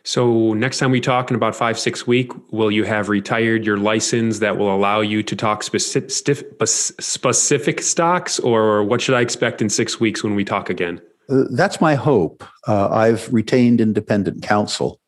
So 0.04 0.54
next 0.54 0.78
time 0.78 0.90
we 0.90 1.00
talk 1.00 1.30
in 1.30 1.36
about 1.36 1.54
five, 1.54 1.78
six 1.78 2.06
week, 2.06 2.32
will 2.50 2.70
you 2.70 2.84
have 2.84 3.08
retired 3.08 3.64
your 3.66 3.76
license 3.76 4.38
that 4.38 4.56
will 4.56 4.74
allow 4.74 5.00
you 5.00 5.22
to 5.22 5.36
talk 5.36 5.62
specific, 5.62 6.10
specific 6.66 7.82
stocks 7.82 8.38
or 8.38 8.82
what 8.84 9.00
should 9.00 9.14
I 9.14 9.20
expect 9.20 9.60
in 9.60 9.68
six 9.68 10.00
weeks 10.00 10.24
when 10.24 10.34
we 10.34 10.44
talk 10.44 10.70
again? 10.70 11.00
Uh, 11.28 11.44
that's 11.52 11.80
my 11.80 11.94
hope. 11.94 12.44
Uh, 12.66 12.88
I've 12.88 13.32
retained 13.32 13.80
independent 13.80 14.42
counsel 14.42 15.00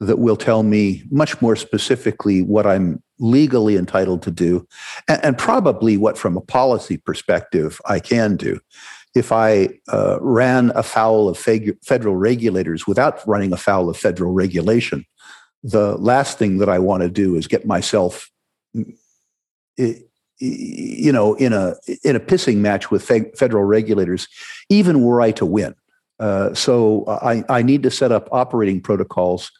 that 0.00 0.18
will 0.18 0.36
tell 0.36 0.62
me 0.62 1.02
much 1.10 1.40
more 1.40 1.56
specifically 1.56 2.42
what 2.42 2.66
I'm 2.66 3.02
legally 3.20 3.76
entitled 3.76 4.22
to 4.22 4.30
do, 4.30 4.66
and, 5.08 5.24
and 5.24 5.38
probably 5.38 5.96
what, 5.96 6.18
from 6.18 6.36
a 6.36 6.40
policy 6.40 6.96
perspective, 6.96 7.80
I 7.86 8.00
can 8.00 8.36
do. 8.36 8.60
If 9.14 9.30
I 9.32 9.68
uh, 9.88 10.18
ran 10.20 10.72
afoul 10.74 11.28
of 11.28 11.38
federal 11.38 12.16
regulators 12.16 12.86
without 12.86 13.26
running 13.26 13.52
afoul 13.52 13.88
of 13.88 13.96
federal 13.96 14.32
regulation, 14.32 15.04
the 15.62 15.96
last 15.96 16.38
thing 16.38 16.58
that 16.58 16.68
I 16.68 16.78
want 16.78 17.02
to 17.02 17.08
do 17.08 17.36
is 17.36 17.46
get 17.46 17.64
myself, 17.66 18.30
you 19.76 21.12
know, 21.12 21.34
in 21.34 21.52
a 21.52 21.74
in 22.02 22.16
a 22.16 22.20
pissing 22.20 22.56
match 22.56 22.90
with 22.90 23.02
fe- 23.02 23.30
federal 23.36 23.64
regulators, 23.64 24.28
even 24.68 25.02
were 25.02 25.22
I 25.22 25.30
to 25.32 25.46
win. 25.46 25.74
Uh, 26.20 26.54
so 26.54 27.04
I, 27.06 27.44
I 27.48 27.62
need 27.62 27.82
to 27.82 27.90
set 27.90 28.12
up 28.12 28.28
operating 28.30 28.80
protocols 28.80 29.50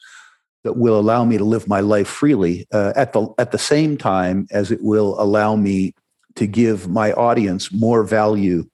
that 0.62 0.76
will 0.76 0.98
allow 0.98 1.24
me 1.24 1.38
to 1.38 1.44
live 1.44 1.68
my 1.68 1.80
life 1.80 2.08
freely 2.08 2.66
uh, 2.72 2.92
at 2.96 3.12
the 3.12 3.28
at 3.38 3.52
the 3.52 3.58
same 3.58 3.96
time 3.96 4.46
as 4.50 4.70
it 4.70 4.82
will 4.82 5.20
allow 5.20 5.56
me 5.56 5.94
to 6.36 6.46
give 6.46 6.88
my 6.88 7.12
audience 7.12 7.72
more 7.72 8.02
value 8.02 8.68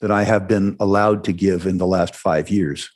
than 0.00 0.10
I 0.10 0.24
have 0.24 0.46
been 0.48 0.76
allowed 0.78 1.24
to 1.24 1.32
give 1.32 1.66
in 1.66 1.78
the 1.78 1.86
last 1.86 2.14
five 2.14 2.50
years. 2.50 2.90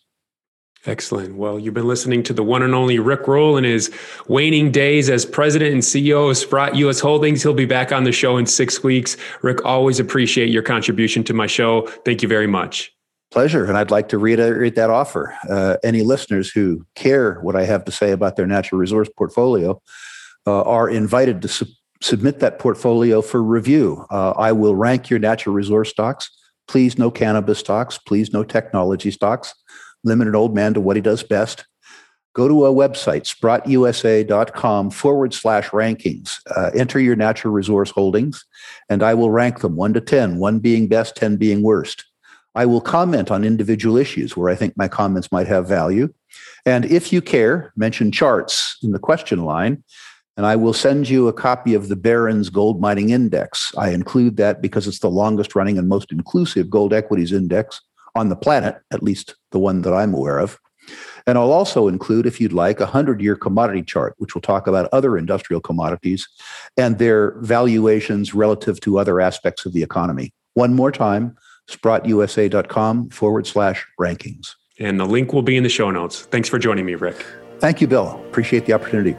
Excellent. 0.87 1.37
Well, 1.37 1.59
you've 1.59 1.75
been 1.75 1.87
listening 1.87 2.23
to 2.23 2.33
the 2.33 2.43
one 2.43 2.63
and 2.63 2.75
only 2.75 2.99
Rick 2.99 3.29
Rule 3.29 3.59
in 3.59 3.65
his 3.65 3.91
waning 4.29 4.71
days 4.71 5.11
as 5.11 5.27
president 5.27 5.75
and 5.75 5.83
CEO 5.83 6.31
of 6.31 6.39
Sprott 6.39 6.75
U.S. 6.77 7.01
Holdings. 7.01 7.43
He'll 7.43 7.53
be 7.53 7.67
back 7.67 7.93
on 7.93 8.05
the 8.05 8.13
show 8.13 8.39
in 8.39 8.47
six 8.47 8.83
weeks. 8.83 9.19
Rick, 9.43 9.63
always 9.67 10.01
appreciate 10.01 10.49
your 10.49 10.63
contribution 10.63 11.23
to 11.25 11.35
my 11.35 11.47
show. 11.47 11.87
Thank 12.07 12.23
you 12.23 12.29
very 12.29 12.47
much. 12.47 12.91
Pleasure. 13.31 13.67
And 13.67 13.77
I'd 13.77 13.91
like 13.91 14.09
to 14.09 14.19
reiterate 14.19 14.75
that 14.77 14.89
offer. 14.89 15.37
Uh, 15.49 15.77
any 15.85 16.01
listeners 16.01 16.51
who 16.51 16.87
care 16.95 17.41
what 17.43 17.57
I 17.57 17.65
have 17.65 17.85
to 17.85 17.93
say 17.93 18.11
about 18.11 18.37
their 18.37 18.47
natural 18.47 18.81
resource 18.81 19.11
portfolio 19.17 19.81
uh, 20.47 20.63
are 20.63 20.89
invited 20.89 21.43
to 21.43 21.49
su- 21.49 21.67
submit 22.01 22.41
that 22.41 22.59
portfolio 22.59 23.21
for 23.21 23.43
review. 23.43 24.07
Uh, 24.11 24.31
I 24.31 24.53
will 24.53 24.75
rank 24.75 25.11
your 25.11 25.19
natural 25.19 25.55
resource 25.55 25.91
stocks. 25.91 26.31
Please, 26.70 26.96
no 26.96 27.11
cannabis 27.11 27.59
stocks. 27.59 27.98
Please, 27.98 28.33
no 28.33 28.44
technology 28.44 29.11
stocks. 29.11 29.54
Limit 30.04 30.28
an 30.28 30.37
old 30.37 30.54
man 30.54 30.72
to 30.74 30.80
what 30.80 30.94
he 30.94 31.02
does 31.02 31.24
best. 31.24 31.66
Go 32.33 32.46
to 32.46 32.64
a 32.64 32.72
website, 32.72 33.22
sprottusa.com 33.22 34.92
forward 34.92 35.35
slash 35.35 35.70
rankings. 35.70 36.37
Uh, 36.54 36.70
enter 36.72 37.00
your 37.00 37.16
natural 37.16 37.52
resource 37.52 37.90
holdings, 37.90 38.44
and 38.88 39.02
I 39.02 39.14
will 39.14 39.33
rank 39.33 39.62
them 39.62 39.74
one 39.74 39.92
to 39.94 40.00
10, 40.00 40.38
one 40.38 40.61
being 40.61 40.87
best, 40.87 41.16
10 41.16 41.38
being 41.38 41.62
worst. 41.62 42.04
I 42.54 42.66
will 42.66 42.80
comment 42.80 43.33
on 43.33 43.42
individual 43.42 43.96
issues 43.96 44.37
where 44.37 44.48
I 44.48 44.54
think 44.54 44.76
my 44.76 44.87
comments 44.87 45.33
might 45.33 45.48
have 45.48 45.66
value. 45.66 46.14
And 46.64 46.85
if 46.85 47.12
you 47.12 47.20
care, 47.20 47.72
mention 47.74 48.12
charts 48.12 48.76
in 48.80 48.92
the 48.92 49.00
question 49.00 49.44
line, 49.44 49.83
and 50.40 50.46
I 50.46 50.57
will 50.57 50.72
send 50.72 51.07
you 51.07 51.29
a 51.29 51.35
copy 51.35 51.74
of 51.74 51.88
the 51.88 51.96
Barron's 51.96 52.48
Gold 52.48 52.81
Mining 52.81 53.11
Index. 53.11 53.74
I 53.76 53.90
include 53.90 54.38
that 54.38 54.62
because 54.62 54.88
it's 54.88 55.00
the 55.00 55.11
longest 55.11 55.55
running 55.55 55.76
and 55.76 55.87
most 55.87 56.11
inclusive 56.11 56.70
gold 56.70 56.94
equities 56.94 57.31
index 57.31 57.83
on 58.14 58.31
the 58.31 58.37
planet, 58.37 58.79
at 58.90 59.03
least 59.03 59.35
the 59.50 59.59
one 59.59 59.83
that 59.83 59.92
I'm 59.92 60.14
aware 60.14 60.38
of. 60.38 60.59
And 61.26 61.37
I'll 61.37 61.53
also 61.53 61.88
include, 61.88 62.24
if 62.24 62.40
you'd 62.40 62.55
like, 62.55 62.81
a 62.81 62.85
100 62.85 63.20
year 63.20 63.37
commodity 63.37 63.83
chart, 63.83 64.14
which 64.16 64.33
will 64.33 64.40
talk 64.40 64.66
about 64.66 64.88
other 64.94 65.18
industrial 65.18 65.61
commodities 65.61 66.26
and 66.79 66.98
their 66.98 67.33
valuations 67.40 68.33
relative 68.33 68.81
to 68.81 68.98
other 68.98 69.20
aspects 69.20 69.66
of 69.66 69.74
the 69.74 69.83
economy. 69.83 70.33
One 70.55 70.72
more 70.72 70.90
time, 70.90 71.37
sprottusa.com 71.68 73.11
forward 73.11 73.46
slash 73.46 73.87
rankings. 74.00 74.55
And 74.79 74.98
the 74.98 75.05
link 75.05 75.35
will 75.35 75.42
be 75.42 75.59
in 75.59 75.64
the 75.64 75.68
show 75.68 75.90
notes. 75.90 76.22
Thanks 76.22 76.48
for 76.48 76.59
joining 76.59 76.87
me, 76.87 76.94
Rick. 76.94 77.26
Thank 77.59 77.83
you, 77.83 77.87
Bill. 77.87 78.18
Appreciate 78.31 78.64
the 78.64 78.72
opportunity. 78.72 79.18